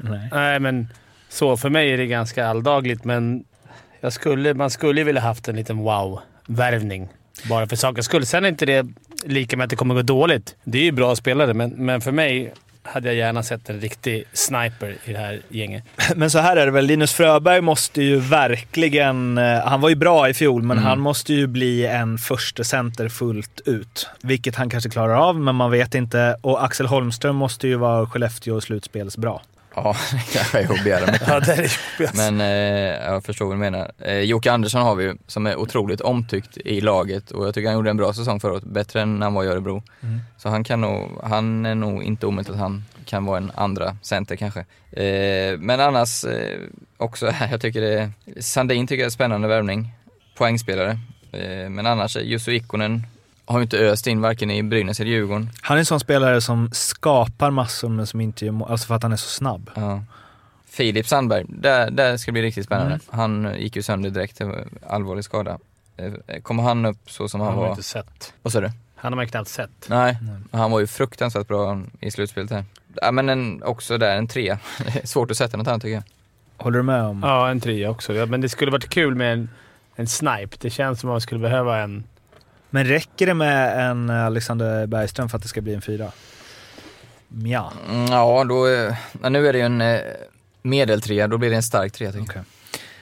Nej. 0.00 0.28
Nej, 0.32 0.60
men 0.60 0.88
så 1.28 1.56
för 1.56 1.70
mig 1.70 1.92
är 1.92 1.96
det 1.98 2.06
ganska 2.06 2.46
alldagligt, 2.46 3.04
men 3.04 3.44
jag 4.00 4.12
skulle, 4.12 4.54
man 4.54 4.70
skulle 4.70 5.04
vilja 5.04 5.20
haft 5.22 5.48
en 5.48 5.56
liten 5.56 5.76
wow-värvning. 5.78 7.08
Bara 7.48 7.66
för 7.66 7.76
sakens 7.76 8.06
skull. 8.06 8.26
Sen 8.26 8.44
är 8.44 8.48
inte 8.48 8.66
det 8.66 8.86
lika 9.24 9.56
med 9.56 9.64
att 9.64 9.70
det 9.70 9.76
kommer 9.76 9.94
gå 9.94 10.02
dåligt. 10.02 10.56
Det 10.64 10.78
är 10.78 10.82
ju 10.82 10.92
bra 10.92 11.16
spelare, 11.16 11.54
men, 11.54 11.70
men 11.70 12.00
för 12.00 12.12
mig 12.12 12.52
hade 12.82 13.08
jag 13.08 13.16
gärna 13.16 13.42
sett 13.42 13.68
en 13.70 13.80
riktig 13.80 14.24
sniper 14.32 14.96
i 15.04 15.12
det 15.12 15.18
här 15.18 15.40
gänget. 15.48 15.84
Men 16.16 16.30
så 16.30 16.38
här 16.38 16.56
är 16.56 16.66
det 16.66 16.72
väl, 16.72 16.84
Linus 16.86 17.12
Fröberg 17.12 17.60
måste 17.60 18.02
ju 18.02 18.16
verkligen... 18.16 19.38
eh, 19.38 19.58
Han 19.66 19.80
var 19.80 19.88
ju 19.88 19.94
bra 19.94 20.28
i 20.28 20.34
fjol, 20.34 20.62
men 20.62 20.76
Mm. 20.78 20.88
han 20.88 21.00
måste 21.00 21.34
ju 21.34 21.46
bli 21.46 21.86
en 21.86 22.18
första 22.18 22.64
center 22.64 23.08
fullt 23.08 23.60
ut. 23.66 24.08
Vilket 24.22 24.56
han 24.56 24.70
kanske 24.70 24.90
klarar 24.90 25.14
av, 25.28 25.40
men 25.40 25.54
man 25.54 25.70
vet 25.70 25.94
inte. 25.94 26.36
Och 26.40 26.64
Axel 26.64 26.86
Holmström 26.86 27.36
måste 27.36 27.68
ju 27.68 27.74
vara 27.76 28.06
Skellefteå 28.06 28.60
slutspelsbra. 28.60 29.38
Ja, 29.74 29.96
det 30.12 30.32
kanske 30.32 30.58
är 30.58 30.84
begära 30.84 31.12
mycket. 31.12 31.22
Ja, 31.28 31.40
det 31.40 31.52
är 31.52 31.56
jobbigt. 31.56 32.16
Men 32.16 32.40
eh, 32.40 33.12
jag 33.12 33.24
förstår 33.24 33.46
vad 33.46 33.54
du 33.54 33.58
menar. 33.58 33.92
Eh, 33.98 34.18
Jocke 34.18 34.52
Andersson 34.52 34.82
har 34.82 34.94
vi 34.94 35.04
ju, 35.04 35.16
som 35.26 35.46
är 35.46 35.56
otroligt 35.56 36.00
omtyckt 36.00 36.56
i 36.56 36.80
laget 36.80 37.30
och 37.30 37.46
jag 37.46 37.54
tycker 37.54 37.68
han 37.68 37.76
gjorde 37.76 37.90
en 37.90 37.96
bra 37.96 38.12
säsong 38.12 38.40
förra 38.40 38.52
året. 38.52 38.64
Bättre 38.64 39.02
än 39.02 39.18
när 39.18 39.26
han 39.26 39.34
var 39.34 39.44
i 39.44 39.46
Örebro. 39.46 39.82
Mm. 40.00 40.20
Så 40.36 40.48
han, 40.48 40.64
kan 40.64 40.80
nog, 40.80 41.08
han 41.22 41.66
är 41.66 41.74
nog 41.74 42.02
inte 42.02 42.26
omöjligt 42.26 42.50
att 42.50 42.58
han 42.58 42.84
kan 43.04 43.24
vara 43.24 43.36
en 43.36 43.52
andra 43.54 43.96
center 44.02 44.36
kanske. 44.36 44.60
Eh, 44.90 45.58
men 45.58 45.80
annars 45.80 46.24
eh, 46.24 46.60
också, 46.96 47.32
jag 47.50 47.60
tycker 47.60 47.80
det 47.80 48.10
Sandin 48.40 48.86
tycker 48.86 49.02
jag 49.02 49.06
är 49.06 49.10
spännande 49.10 49.48
värvning. 49.48 49.92
Poängspelare. 50.36 50.98
Eh, 51.32 51.68
men 51.68 51.86
annars, 51.86 52.16
är 52.16 52.20
Jusso 52.20 52.50
Ikonen 52.50 53.06
har 53.48 53.58
ju 53.58 53.62
inte 53.62 53.78
öst 53.78 54.06
in 54.06 54.20
varken 54.20 54.50
i 54.50 54.62
Brynäs 54.62 55.00
eller 55.00 55.10
Djurgården. 55.10 55.50
Han 55.62 55.76
är 55.76 55.78
en 55.78 55.86
sån 55.86 56.00
spelare 56.00 56.40
som 56.40 56.70
skapar 56.72 57.50
massor, 57.50 57.88
men 57.88 58.06
som 58.06 58.20
inte 58.20 58.44
gör 58.44 58.52
mål. 58.52 58.70
Alltså 58.70 58.86
för 58.86 58.94
att 58.94 59.02
han 59.02 59.12
är 59.12 59.16
så 59.16 59.28
snabb. 59.28 59.70
Ja. 59.74 60.02
Filip 60.70 61.06
Sandberg, 61.08 61.44
där, 61.48 61.90
där 61.90 62.16
ska 62.16 62.28
det 62.28 62.32
bli 62.32 62.42
riktigt 62.42 62.64
spännande. 62.66 62.90
Mm. 62.92 63.00
Han 63.10 63.54
gick 63.58 63.76
ju 63.76 63.82
sönder 63.82 64.10
direkt, 64.10 64.40
var 64.40 64.64
allvarlig 64.86 65.24
skada. 65.24 65.58
Eh, 65.96 66.40
Kommer 66.42 66.62
han 66.62 66.86
upp 66.86 67.10
så 67.10 67.28
som 67.28 67.40
Han 67.40 67.46
han 67.48 67.54
har 67.56 67.62
man 67.62 67.68
var? 67.68 67.76
inte 67.76 67.88
sett. 67.88 68.32
Vad 68.42 68.52
sa 68.52 68.60
du? 68.60 68.70
Han 68.96 69.12
har 69.12 69.16
man 69.16 69.28
knappt 69.28 69.48
sett. 69.48 69.70
Nej, 69.88 70.18
han 70.52 70.70
var 70.70 70.80
ju 70.80 70.86
fruktansvärt 70.86 71.48
bra 71.48 71.80
i 72.00 72.10
slutspelet 72.10 72.50
här. 72.50 72.64
Ja 73.02 73.12
men 73.12 73.28
en, 73.28 73.62
också 73.62 73.98
där, 73.98 74.16
en 74.16 74.28
trea. 74.28 74.58
Det 74.78 74.98
är 75.02 75.06
Svårt 75.06 75.30
att 75.30 75.36
sätta 75.36 75.56
något 75.56 75.68
annat 75.68 75.82
tycker 75.82 75.94
jag. 75.94 76.02
Håller 76.56 76.78
du 76.78 76.82
med 76.82 77.02
om? 77.02 77.20
Ja, 77.22 77.50
en 77.50 77.60
trea 77.60 77.90
också. 77.90 78.14
Ja, 78.14 78.26
men 78.26 78.40
det 78.40 78.48
skulle 78.48 78.70
varit 78.70 78.88
kul 78.88 79.14
med 79.14 79.32
en, 79.32 79.48
en 79.96 80.06
snipe. 80.06 80.56
Det 80.60 80.70
känns 80.70 81.00
som 81.00 81.10
att 81.10 81.14
man 81.14 81.20
skulle 81.20 81.40
behöva 81.40 81.78
en... 81.78 82.04
Men 82.70 82.84
räcker 82.84 83.26
det 83.26 83.34
med 83.34 83.90
en 83.90 84.10
Alexander 84.10 84.86
Bergström 84.86 85.28
för 85.28 85.36
att 85.36 85.42
det 85.42 85.48
ska 85.48 85.60
bli 85.60 85.74
en 85.74 85.82
fyra? 85.82 86.12
Mja. 87.28 87.72
Mm, 87.90 88.06
ja, 88.06 88.44
då, 88.44 88.66
eh, 88.68 89.30
nu 89.30 89.48
är 89.48 89.52
det 89.52 89.58
ju 89.58 89.64
en 89.64 89.80
eh, 89.80 90.00
medeltrea, 90.62 91.28
då 91.28 91.38
blir 91.38 91.50
det 91.50 91.56
en 91.56 91.62
stark 91.62 91.92
trea 91.92 92.12
tycker. 92.12 92.24
Okej. 92.24 92.42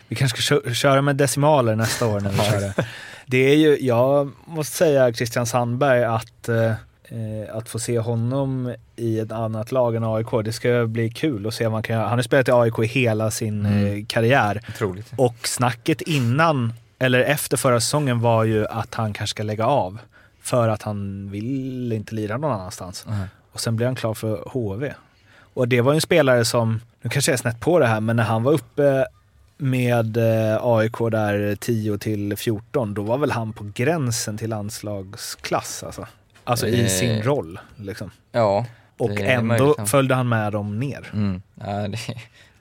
Vi 0.09 0.17
kanske 0.17 0.43
ska 0.43 0.61
kö- 0.61 0.75
köra 0.75 1.03
med 1.03 1.17
decimaler 1.17 1.77
nästa 1.77 2.07
år 2.07 2.21
när 2.21 2.31
vi 2.31 2.37
kör 2.51 2.61
det. 2.61 2.75
Det 3.27 3.39
är 3.53 3.57
ju, 3.57 3.79
jag 3.81 4.31
måste 4.47 4.77
säga 4.77 5.13
Christian 5.13 5.47
Sandberg 5.47 6.05
att, 6.05 6.49
eh, 6.49 6.73
att 7.53 7.69
få 7.69 7.79
se 7.79 7.99
honom 7.99 8.75
i 8.97 9.19
ett 9.19 9.33
annat 9.33 9.73
lag 9.73 9.95
än 9.97 10.05
AIK, 10.05 10.27
det 10.45 10.53
ska 10.53 10.87
bli 10.87 11.11
kul 11.11 11.47
att 11.47 11.55
se 11.55 11.65
vad 11.65 11.73
man 11.73 11.83
kan 11.83 11.97
göra. 11.97 12.09
Han 12.09 12.19
har 12.19 12.23
spelat 12.23 12.49
i 12.49 12.53
AIK 12.53 12.79
hela 12.91 13.31
sin 13.31 13.67
Mm. 13.67 13.87
eh, 13.99 14.05
karriär 14.09 14.61
Otroligt. 14.69 15.13
och 15.17 15.35
snacket 15.49 16.01
innan, 16.01 16.73
eller 16.99 17.21
efter 17.21 17.57
förra 17.57 17.81
säsongen 17.81 18.21
var 18.21 18.45
ju 18.45 18.67
att 18.67 18.95
han 18.95 19.13
kanske 19.13 19.31
ska 19.35 19.43
lägga 19.43 19.67
av. 19.67 19.99
För 20.41 20.69
att 20.69 20.83
han 20.83 21.31
vill 21.31 21.93
inte 21.93 22.15
lira 22.15 22.37
någon 22.37 22.53
annanstans. 22.53 23.05
Nej. 23.09 23.27
Och 23.53 23.61
sen 23.61 23.77
blev 23.77 23.87
han 23.89 23.97
klar 23.97 24.15
för 24.15 24.49
HV. 24.49 24.93
Och 25.55 25.69
det 25.69 25.81
var 25.81 25.93
ju 25.93 25.95
en 25.95 26.01
spelare 26.01 26.45
som, 26.45 26.81
nu 27.03 27.11
kanske 27.11 27.31
jag 27.31 27.35
är 27.35 27.41
snett 27.43 27.61
på 27.61 27.79
det 27.79 27.87
här, 27.87 28.01
men 28.01 28.17
när 28.17 28.25
han 28.25 28.43
var 28.43 28.53
uppe 28.53 29.07
med 29.57 30.17
eh, 30.17 30.59
AIK 30.63 30.99
där 31.11 31.57
10 31.57 31.99
till 31.99 32.37
14, 32.37 32.95
då 32.95 33.03
var 33.03 33.19
väl 33.19 33.31
han 33.31 33.53
på 33.53 33.71
gränsen 33.75 34.39
till 34.39 34.51
landslagsklass 34.51 35.83
alltså. 35.83 36.07
Alltså 36.45 36.67
i 36.69 36.81
Eh. 36.83 36.87
sin 36.89 37.23
roll 37.23 37.59
liksom. 37.77 38.11
Ja. 38.33 38.67
Och 38.99 39.11
är 39.21 39.25
ändå 39.25 39.47
möjligt, 39.67 39.91
följde 39.91 40.15
han 40.15 40.29
med 40.29 40.53
dem 40.53 40.79
ner. 40.79 41.11
Mm. 41.13 41.43
Ja, 41.55 41.89
det, 41.89 41.99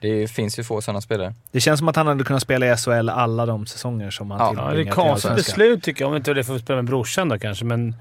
det 0.00 0.28
finns 0.30 0.58
ju 0.58 0.64
få 0.64 0.80
sådana 0.80 1.00
spelare. 1.00 1.34
Det 1.52 1.60
känns 1.60 1.78
som 1.78 1.88
att 1.88 1.96
han 1.96 2.06
hade 2.06 2.24
kunnat 2.24 2.42
spela 2.42 2.66
i 2.72 2.76
SHL 2.76 3.08
alla 3.08 3.46
de 3.46 3.66
säsonger 3.66 4.10
som 4.10 4.30
han 4.30 4.56
Ja, 4.56 4.70
det 4.74 4.80
är 4.80 4.90
konstigt 4.90 5.34
beslut 5.36 5.82
tycker 5.82 6.02
jag. 6.04 6.10
Om 6.10 6.16
inte 6.16 6.34
det 6.34 6.44
får 6.44 6.58
spela 6.58 6.76
med 6.76 6.84
brorsan 6.84 7.28
då 7.28 7.38
kanske, 7.38 7.64
men... 7.64 7.96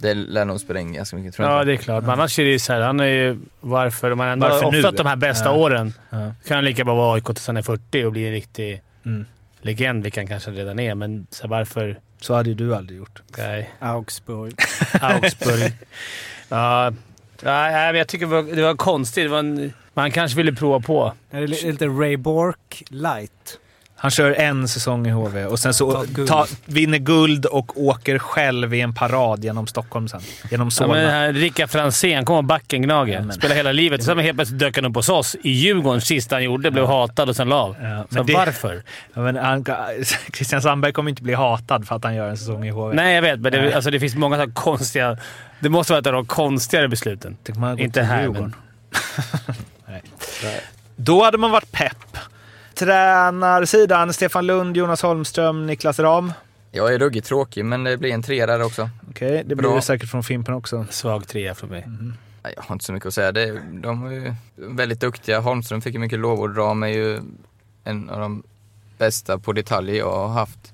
Det 0.00 0.14
lär 0.14 0.44
nog 0.44 0.60
spela 0.60 0.80
in 0.80 0.92
ganska 0.92 1.16
mycket 1.16 1.34
tror 1.34 1.48
jag 1.48 1.60
Ja, 1.60 1.64
det 1.64 1.72
är 1.72 1.76
klart. 1.76 2.02
Men 2.04 2.10
annars 2.10 2.38
är 2.38 2.44
det 2.44 2.50
ju 2.50 2.58
så 2.58 2.72
här, 2.72 2.80
han 2.80 3.00
är 3.00 3.04
ju... 3.06 3.38
Varför? 3.60 4.10
Om 4.10 4.20
han 4.20 4.28
ändå 4.28 4.48
Varför 4.48 4.66
offrat 4.66 4.96
de 4.96 5.06
här 5.06 5.16
bästa 5.16 5.44
Ja. 5.44 5.52
åren 5.56 5.92
Ja. 6.10 6.32
kan 6.46 6.54
han 6.54 6.64
lika 6.64 6.84
bra 6.84 6.94
vara 6.94 7.14
AIK 7.14 7.24
tills 7.26 7.46
han 7.46 7.56
är 7.56 7.62
40 7.62 8.04
och 8.04 8.12
bli 8.12 8.26
en 8.26 8.32
riktig 8.32 8.82
Mm. 9.04 9.24
legend, 9.60 10.02
vilket 10.02 10.20
han 10.20 10.26
kanske 10.28 10.50
redan 10.50 10.78
är. 10.78 10.94
Men 10.94 11.26
så 11.30 11.42
här, 11.42 11.48
varför? 11.48 11.98
Så 12.20 12.34
hade 12.34 12.48
ju 12.48 12.54
du 12.54 12.74
aldrig 12.74 12.98
gjort. 12.98 13.22
Nej. 13.38 13.70
Augsburg. 13.78 14.54
Augsburg. 15.00 15.72
ja, 16.48 16.92
nej, 17.42 17.92
men 17.92 17.98
jag 17.98 18.08
tycker 18.08 18.26
det 18.26 18.42
var, 18.42 18.42
det 18.42 18.62
var 18.62 18.74
konstigt. 18.74 19.24
Det 19.24 19.28
var 19.28 19.38
en, 19.38 19.72
man 19.94 20.10
kanske 20.10 20.36
ville 20.36 20.52
prova 20.52 20.80
på. 20.80 21.12
Är 21.30 21.40
det 21.40 21.46
lite 21.46 21.86
Ray 21.86 22.16
Bork 22.16 22.82
light? 22.88 23.58
Han 24.00 24.10
kör 24.10 24.32
en 24.32 24.68
säsong 24.68 25.06
i 25.06 25.10
HV 25.10 25.44
och 25.44 25.58
sen 25.58 25.74
så 25.74 26.04
Ta 26.28 26.46
vinner 26.64 26.98
guld 26.98 27.46
och 27.46 27.80
åker 27.82 28.18
själv 28.18 28.74
i 28.74 28.80
en 28.80 28.94
parad 28.94 29.44
genom 29.44 29.66
Stockholm 29.66 30.08
sen. 30.08 30.20
Genom 30.50 30.50
Ja, 30.50 30.64
men 30.64 30.70
Solna. 30.70 31.10
här 31.10 31.32
Rickard 31.32 31.70
Franzén 31.70 32.24
kom 32.24 32.36
och 32.36 32.44
Backengnage. 32.44 33.08
Ja, 33.08 33.20
men- 33.22 33.32
Spelade 33.32 33.54
hela 33.54 33.72
livet. 33.72 34.02
Sen 34.04 34.18
helt 34.18 34.36
plötsligt 34.36 34.60
dök 34.60 34.76
han 34.76 34.84
upp 34.84 34.94
hos 34.96 35.08
oss 35.08 35.36
i 35.42 35.50
Djurgården. 35.50 36.00
Sista 36.00 36.36
han 36.36 36.44
gjorde 36.44 36.70
blev 36.70 36.86
hatad 36.86 37.28
och 37.28 37.36
sen 37.36 37.48
la. 37.48 37.76
Ja, 37.82 38.02
Så 38.10 38.14
men 38.14 38.26
det- 38.26 38.32
varför? 38.34 38.82
Ja, 39.14 39.20
men 39.20 39.36
han, 39.36 39.64
Christian 40.34 40.62
Sandberg 40.62 40.92
kommer 40.92 41.10
inte 41.10 41.22
bli 41.22 41.34
hatad 41.34 41.86
för 41.88 41.96
att 41.96 42.04
han 42.04 42.14
gör 42.14 42.28
en 42.28 42.36
säsong 42.38 42.64
i 42.66 42.70
HV. 42.70 42.94
Nej, 42.94 43.14
jag 43.14 43.22
vet. 43.22 43.40
Men 43.40 43.52
det, 43.52 43.74
alltså, 43.74 43.90
det 43.90 44.00
finns 44.00 44.14
många 44.14 44.44
så 44.44 44.50
konstiga... 44.52 45.16
Det 45.60 45.68
måste 45.68 45.92
vara 45.92 46.00
ett 46.00 46.06
av 46.06 46.12
de 46.12 46.26
konstigare 46.26 46.88
besluten. 46.88 47.36
Inte 47.78 48.02
här, 48.02 48.20
Djurgården. 48.22 48.54
Nej. 49.86 50.02
Då 50.96 51.24
hade 51.24 51.38
man 51.38 51.50
varit 51.50 51.72
pepp. 51.72 52.16
Tränarsidan, 52.78 54.12
Stefan 54.12 54.46
Lund, 54.46 54.76
Jonas 54.76 55.02
Holmström, 55.02 55.66
Niklas 55.66 55.98
Ram. 55.98 56.32
Jag 56.72 56.94
är 56.94 56.98
ruggigt 56.98 57.26
tråkig 57.26 57.64
men 57.64 57.84
det 57.84 57.96
blir 57.96 58.10
en 58.12 58.22
trea 58.22 58.46
där 58.46 58.62
också. 58.62 58.90
Okej, 59.10 59.42
det 59.46 59.54
blir 59.54 59.68
Bra. 59.68 59.76
det 59.76 59.82
säkert 59.82 60.10
från 60.10 60.22
Fimpen 60.22 60.54
också. 60.54 60.86
Svag 60.90 61.28
trea 61.28 61.54
för 61.54 61.66
mig. 61.66 61.84
Nej, 62.42 62.52
Jag 62.56 62.62
har 62.62 62.74
inte 62.74 62.84
så 62.84 62.92
mycket 62.92 63.06
att 63.06 63.14
säga. 63.14 63.32
Det, 63.32 63.62
de 63.72 64.06
är 64.06 64.10
ju 64.10 64.34
väldigt 64.56 65.00
duktiga. 65.00 65.40
Holmström 65.40 65.80
fick 65.80 65.94
ju 65.94 66.00
mycket 66.00 66.18
lovord. 66.18 66.56
Ram 66.56 66.82
är 66.82 66.88
ju 66.88 67.20
en 67.84 68.10
av 68.10 68.20
de 68.20 68.42
bästa 68.98 69.38
på 69.38 69.52
detaljer 69.52 69.96
jag 69.96 70.12
har 70.12 70.28
haft. 70.28 70.72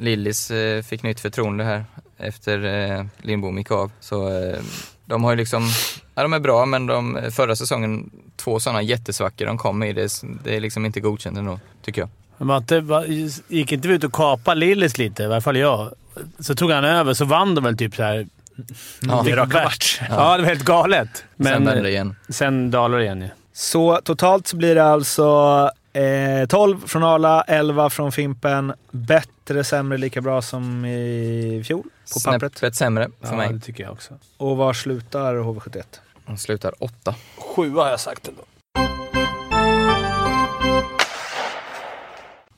Lillis 0.00 0.50
eh, 0.50 0.82
fick 0.82 1.02
nytt 1.02 1.20
förtroende 1.20 1.64
här 1.64 1.84
efter 2.18 2.64
eh, 2.64 3.04
Lindbom 3.22 3.58
gick 3.58 3.70
av. 3.70 3.90
Så 4.00 4.28
eh, 4.28 4.60
de 5.06 5.24
har 5.24 5.30
ju 5.30 5.36
liksom, 5.36 5.68
ja, 6.14 6.22
de 6.22 6.32
är 6.32 6.40
bra 6.40 6.66
men 6.66 6.86
de, 6.86 7.20
förra 7.32 7.56
säsongen, 7.56 8.10
två 8.36 8.60
sådana 8.60 8.82
jättesvackor 8.82 9.46
de 9.46 9.58
kom 9.58 9.82
i. 9.82 9.92
Det, 9.92 10.10
det 10.44 10.56
är 10.56 10.60
liksom 10.60 10.86
inte 10.86 11.00
godkänt 11.00 11.38
ändå, 11.38 11.60
tycker 11.82 12.00
jag. 12.00 12.10
Men 12.38 12.86
var, 12.86 13.04
gick 13.52 13.72
inte 13.72 13.88
vi 13.88 13.94
ut 13.94 14.04
och 14.04 14.12
kapade 14.12 14.60
Lillis 14.60 14.98
lite? 14.98 15.22
I 15.22 15.26
varje 15.26 15.40
fall 15.40 15.56
jag. 15.56 15.90
Så 16.38 16.54
tog 16.54 16.70
han 16.70 16.84
över, 16.84 17.14
så 17.14 17.24
vann 17.24 17.54
de 17.54 17.64
väl 17.64 17.76
typ 17.76 17.96
så 17.96 18.02
här. 18.02 18.26
Ja, 19.00 19.24
raka 19.28 19.62
match. 19.64 20.00
Ja. 20.10 20.36
det 20.36 20.42
var 20.42 20.48
helt 20.48 20.64
galet. 20.64 21.24
Men 21.36 21.52
Sen 21.52 21.64
vände 21.64 21.82
det 21.82 21.90
igen. 21.90 22.16
sen 22.28 22.70
dalar 22.70 22.98
det 22.98 23.04
igen 23.04 23.22
ju. 23.22 23.28
Så 23.52 24.00
totalt 24.04 24.46
så 24.46 24.56
blir 24.56 24.74
det 24.74 24.84
alltså 24.84 25.70
eh, 25.92 26.48
12 26.48 26.86
från 26.86 27.04
Arla, 27.04 27.42
11 27.42 27.90
från 27.90 28.12
Fimpen. 28.12 28.72
Bättre, 29.46 29.64
sämre, 29.64 29.98
lika 29.98 30.20
bra 30.20 30.42
som 30.42 30.84
i 30.84 31.62
fjol 31.66 31.82
på 32.14 32.20
pappret. 32.24 32.58
Snäppet 32.58 32.74
sämre 32.74 33.08
för 33.20 33.28
Ja, 33.30 33.36
mig. 33.36 33.52
det 33.52 33.60
tycker 33.60 33.82
jag 33.84 33.92
också. 33.92 34.14
Och 34.36 34.56
var 34.56 34.72
slutar 34.72 35.34
HV71? 35.34 35.82
De 36.26 36.38
slutar 36.38 36.74
åtta. 36.78 37.14
Sjua 37.36 37.82
har 37.82 37.90
jag 37.90 38.00
sagt 38.00 38.28
ändå. 38.28 38.42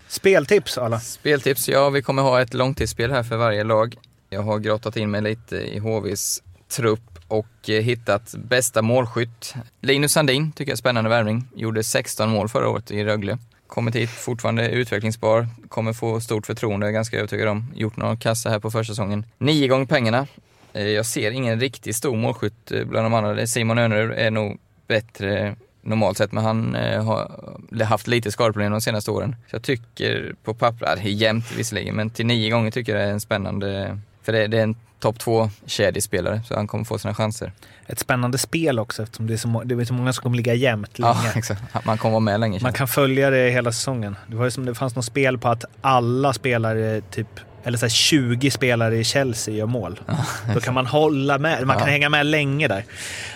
Speltips 0.08 0.78
alla. 0.78 1.00
Speltips, 1.00 1.68
ja 1.68 1.90
vi 1.90 2.02
kommer 2.02 2.22
ha 2.22 2.40
ett 2.40 2.54
långtidsspel 2.54 3.10
här 3.12 3.22
för 3.22 3.36
varje 3.36 3.64
lag. 3.64 3.96
Jag 4.30 4.42
har 4.42 4.58
grottat 4.58 4.96
in 4.96 5.10
mig 5.10 5.22
lite 5.22 5.56
i 5.56 5.78
HVs 5.78 6.42
trupp 6.68 7.18
och 7.28 7.70
eh, 7.70 7.82
hittat 7.82 8.34
bästa 8.38 8.82
målskytt. 8.82 9.54
Linus 9.80 10.12
Sandin 10.12 10.52
tycker 10.52 10.70
jag 10.70 10.74
är 10.74 10.78
spännande 10.78 11.10
värvning. 11.10 11.48
Gjorde 11.54 11.84
16 11.84 12.30
mål 12.30 12.48
förra 12.48 12.68
året 12.68 12.90
i 12.90 13.04
Rögle. 13.04 13.38
Kommit 13.66 13.96
hit, 13.96 14.10
fortfarande 14.10 14.68
utvecklingsbar, 14.68 15.46
kommer 15.68 15.92
få 15.92 16.20
stort 16.20 16.46
förtroende, 16.46 16.86
är 16.86 16.90
ganska 16.90 17.16
övertygad 17.16 17.48
om. 17.48 17.72
Gjort 17.74 17.96
några 17.96 18.16
kassa 18.16 18.50
här 18.50 18.58
på 18.58 18.70
försäsongen. 18.70 19.24
Nio 19.38 19.68
gånger 19.68 19.86
pengarna. 19.86 20.26
Eh, 20.72 20.88
jag 20.88 21.06
ser 21.06 21.30
ingen 21.30 21.60
riktigt 21.60 21.96
stor 21.96 22.16
målskytt 22.16 22.72
eh, 22.72 22.84
bland 22.84 23.04
de 23.04 23.14
andra. 23.14 23.46
Simon 23.46 23.78
Önerud 23.78 24.12
är 24.12 24.30
nog 24.30 24.58
bättre 24.86 25.56
normalt 25.82 26.18
sett, 26.18 26.32
men 26.32 26.44
han 26.44 26.74
eh, 26.74 27.04
har 27.04 27.84
haft 27.84 28.06
lite 28.06 28.32
skadeproblem 28.32 28.72
de 28.72 28.80
senaste 28.80 29.10
åren. 29.10 29.36
Så 29.50 29.56
jag 29.56 29.62
tycker 29.62 30.34
på 30.44 30.54
pappret, 30.54 30.98
det 31.02 31.08
är 31.08 31.12
jämnt 31.12 31.52
visserligen, 31.56 31.96
men 31.96 32.10
till 32.10 32.26
nio 32.26 32.50
gånger 32.50 32.70
tycker 32.70 32.92
jag 32.92 33.02
det 33.02 33.08
är 33.08 33.12
en 33.12 33.20
spännande, 33.20 33.98
för 34.22 34.32
det, 34.32 34.46
det 34.46 34.58
är 34.58 34.62
en 34.62 34.76
topp 35.00 35.18
två 35.18 35.50
kedjespelare 35.66 36.40
så 36.48 36.54
han 36.54 36.66
kommer 36.66 36.84
få 36.84 36.98
sina 36.98 37.14
chanser. 37.14 37.52
Ett 37.86 37.98
spännande 37.98 38.38
spel 38.38 38.78
också 38.78 39.02
eftersom 39.02 39.26
det 39.26 39.32
är 39.32 39.38
så, 39.38 39.48
må- 39.48 39.64
det 39.64 39.74
är 39.74 39.84
så 39.84 39.94
många 39.94 40.12
som 40.12 40.22
kommer 40.22 40.36
ligga 40.36 40.54
jämnt 40.54 40.98
länge. 40.98 41.14
Ja, 41.24 41.30
exakt. 41.38 41.62
Man 41.84 41.98
kommer 41.98 42.12
vara 42.12 42.20
med 42.20 42.40
länge. 42.40 42.58
Man 42.62 42.72
kan 42.72 42.88
följa 42.88 43.30
det 43.30 43.50
hela 43.50 43.72
säsongen. 43.72 44.16
Det 44.26 44.36
var 44.36 44.44
ju 44.44 44.50
som 44.50 44.66
det 44.66 44.74
fanns 44.74 44.96
något 44.96 45.04
spel 45.04 45.38
på 45.38 45.48
att 45.48 45.64
alla 45.80 46.32
spelare, 46.32 47.00
typ, 47.00 47.28
eller 47.64 47.78
så 47.78 47.84
här 47.84 47.90
20 47.90 48.50
spelare 48.50 48.96
i 48.96 49.04
Chelsea 49.04 49.54
gör 49.54 49.66
mål. 49.66 50.00
Då 50.54 50.60
kan 50.60 50.74
man 50.74 50.86
hålla 50.86 51.38
med. 51.38 51.66
Man 51.66 51.76
kan 51.78 51.86
Ja. 51.86 51.92
hänga 51.92 52.08
med 52.08 52.26
länge 52.26 52.68
där. 52.68 52.84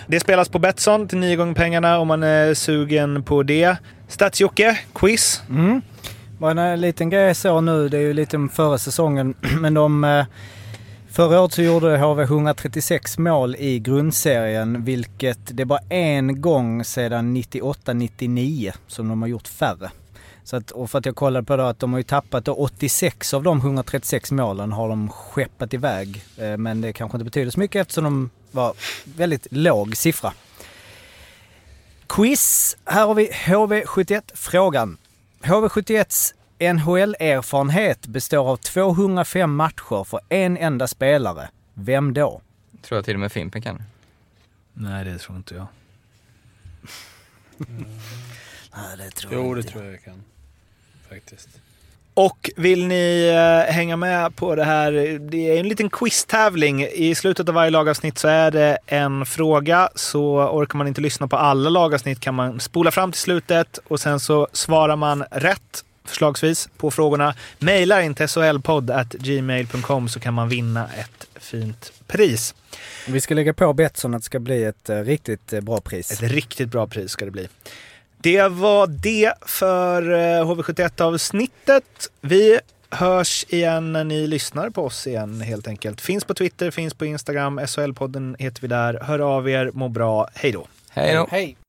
Det 0.07 0.19
spelas 0.19 0.49
på 0.49 0.59
Betsson 0.59 1.07
till 1.07 1.17
nio 1.17 1.35
gånger 1.35 1.53
pengarna 1.53 1.99
om 1.99 2.07
man 2.07 2.23
är 2.23 2.53
sugen 2.53 3.23
på 3.23 3.43
det. 3.43 3.75
Stats-Jocke, 4.09 4.77
quiz. 4.95 5.41
Mm. 5.49 5.81
Bara 6.37 6.63
en 6.63 6.81
liten 6.81 7.09
grej 7.09 7.21
jag 7.27 7.35
såg 7.35 7.63
nu, 7.63 7.89
det 7.89 7.97
är 7.97 8.01
ju 8.01 8.13
lite 8.13 8.37
om 8.37 8.49
förra 8.49 8.77
säsongen, 8.77 9.33
men 9.59 9.73
de... 9.73 10.25
Förra 11.11 11.41
året 11.41 11.53
så 11.53 11.61
gjorde 11.61 11.97
HV 11.97 12.23
136 12.23 13.17
mål 13.17 13.55
i 13.55 13.79
grundserien, 13.79 14.85
vilket 14.85 15.39
det 15.43 15.63
är 15.63 15.65
bara 15.65 15.81
en 15.89 16.41
gång 16.41 16.83
sedan 16.83 17.37
98-99 17.37 18.73
som 18.87 19.09
de 19.09 19.21
har 19.21 19.29
gjort 19.29 19.47
färre. 19.47 19.91
Så 20.43 20.55
att, 20.55 20.71
och 20.71 20.89
för 20.91 20.99
att 20.99 21.05
jag 21.05 21.15
kollade 21.15 21.45
på 21.45 21.57
det 21.57 21.69
att 21.69 21.79
de 21.79 21.93
har 21.93 21.99
ju 21.99 22.03
tappat 22.03 22.45
då 22.45 22.53
86 22.53 23.33
av 23.33 23.43
de 23.43 23.57
136 23.57 24.31
målen 24.31 24.71
har 24.71 24.89
de 24.89 25.09
skeppat 25.09 25.73
iväg. 25.73 26.23
Eh, 26.37 26.57
Men 26.57 26.81
det 26.81 26.93
kanske 26.93 27.15
inte 27.17 27.25
betyder 27.25 27.51
så 27.51 27.59
mycket 27.59 27.81
eftersom 27.81 28.03
de 28.03 28.29
var 28.51 28.73
väldigt 29.03 29.47
låg 29.51 29.97
siffra. 29.97 30.33
Quiz. 32.07 32.77
Här 32.85 33.07
har 33.07 33.15
vi 33.15 33.31
HV71 33.31 34.21
frågan. 34.33 34.97
HV71s 35.43 36.33
NHL-erfarenhet 36.61 38.07
består 38.07 38.49
av 38.49 38.57
205 38.57 39.55
matcher 39.55 40.03
för 40.03 40.19
en 40.29 40.57
enda 40.57 40.87
spelare. 40.87 41.49
Vem 41.73 42.13
då? 42.13 42.41
Tror 42.81 42.97
jag 42.97 43.05
till 43.05 43.13
och 43.13 43.19
med 43.19 43.31
Fimpen 43.31 43.61
kan. 43.61 43.83
Nej, 44.73 45.05
det 45.05 45.17
tror 45.17 45.37
inte 45.37 45.55
jag. 45.55 45.67
Nej, 48.75 48.97
det 48.97 49.11
tror 49.11 49.33
Jo, 49.33 49.55
det 49.55 49.63
tror 49.63 49.83
jag 49.83 49.93
jag 49.93 50.03
kan. 50.03 50.23
Faktiskt. 51.09 51.49
Och 52.13 52.49
vill 52.55 52.87
ni 52.87 53.31
eh, 53.35 53.73
hänga 53.73 53.95
med 53.97 54.35
på 54.35 54.55
det 54.55 54.63
här, 54.63 54.91
det 55.19 55.49
är 55.49 55.59
en 55.59 55.67
liten 55.67 55.89
quiztävling. 55.89 56.83
I 56.83 57.15
slutet 57.15 57.49
av 57.49 57.55
varje 57.55 57.71
lagavsnitt 57.71 58.17
så 58.17 58.27
är 58.27 58.51
det 58.51 58.77
en 58.85 59.25
fråga. 59.25 59.89
Så 59.95 60.49
orkar 60.49 60.77
man 60.77 60.87
inte 60.87 61.01
lyssna 61.01 61.27
på 61.27 61.37
alla 61.37 61.69
lagavsnitt 61.69 62.19
kan 62.19 62.35
man 62.35 62.59
spola 62.59 62.91
fram 62.91 63.11
till 63.11 63.21
slutet 63.21 63.79
och 63.87 63.99
sen 63.99 64.19
så 64.19 64.47
svarar 64.53 64.95
man 64.95 65.23
rätt, 65.31 65.85
förslagsvis, 66.11 66.69
på 66.77 66.91
frågorna. 66.91 67.35
Mailar 67.59 68.01
in 68.01 68.15
till 68.15 68.27
solpodd.gmail.com 68.27 70.09
så 70.09 70.19
kan 70.19 70.33
man 70.33 70.49
vinna 70.49 70.89
ett 70.99 71.27
fint 71.35 71.93
pris. 72.07 72.55
Vi 73.07 73.21
ska 73.21 73.33
lägga 73.33 73.53
på 73.53 73.73
Betsson 73.73 74.13
att 74.13 74.21
det 74.21 74.25
ska 74.25 74.39
bli 74.39 74.63
ett 74.63 74.89
eh, 74.89 74.97
riktigt 74.97 75.53
eh, 75.53 75.61
bra 75.61 75.81
pris. 75.81 76.11
Ett 76.11 76.31
riktigt 76.31 76.69
bra 76.69 76.87
pris 76.87 77.11
ska 77.11 77.25
det 77.25 77.31
bli. 77.31 77.47
Det 78.17 78.47
var 78.47 78.87
det 78.87 79.33
för 79.41 80.11
eh, 80.11 80.45
HV71-avsnittet. 80.45 82.09
Vi 82.21 82.59
hörs 82.89 83.45
igen 83.49 83.93
när 83.93 84.03
ni 84.03 84.27
lyssnar 84.27 84.69
på 84.69 84.85
oss 84.85 85.07
igen 85.07 85.41
helt 85.41 85.67
enkelt. 85.67 86.01
Finns 86.01 86.23
på 86.23 86.33
Twitter, 86.33 86.71
finns 86.71 86.93
på 86.93 87.05
Instagram. 87.05 87.59
SHL-podden 87.59 88.35
heter 88.39 88.61
vi 88.61 88.67
där. 88.67 88.99
Hör 89.01 89.19
av 89.19 89.49
er, 89.49 89.71
må 89.73 89.89
bra. 89.89 90.27
Hej 90.33 90.51
då! 90.51 90.67
Hej 90.89 91.15
då! 91.15 91.27
Hej! 91.31 91.60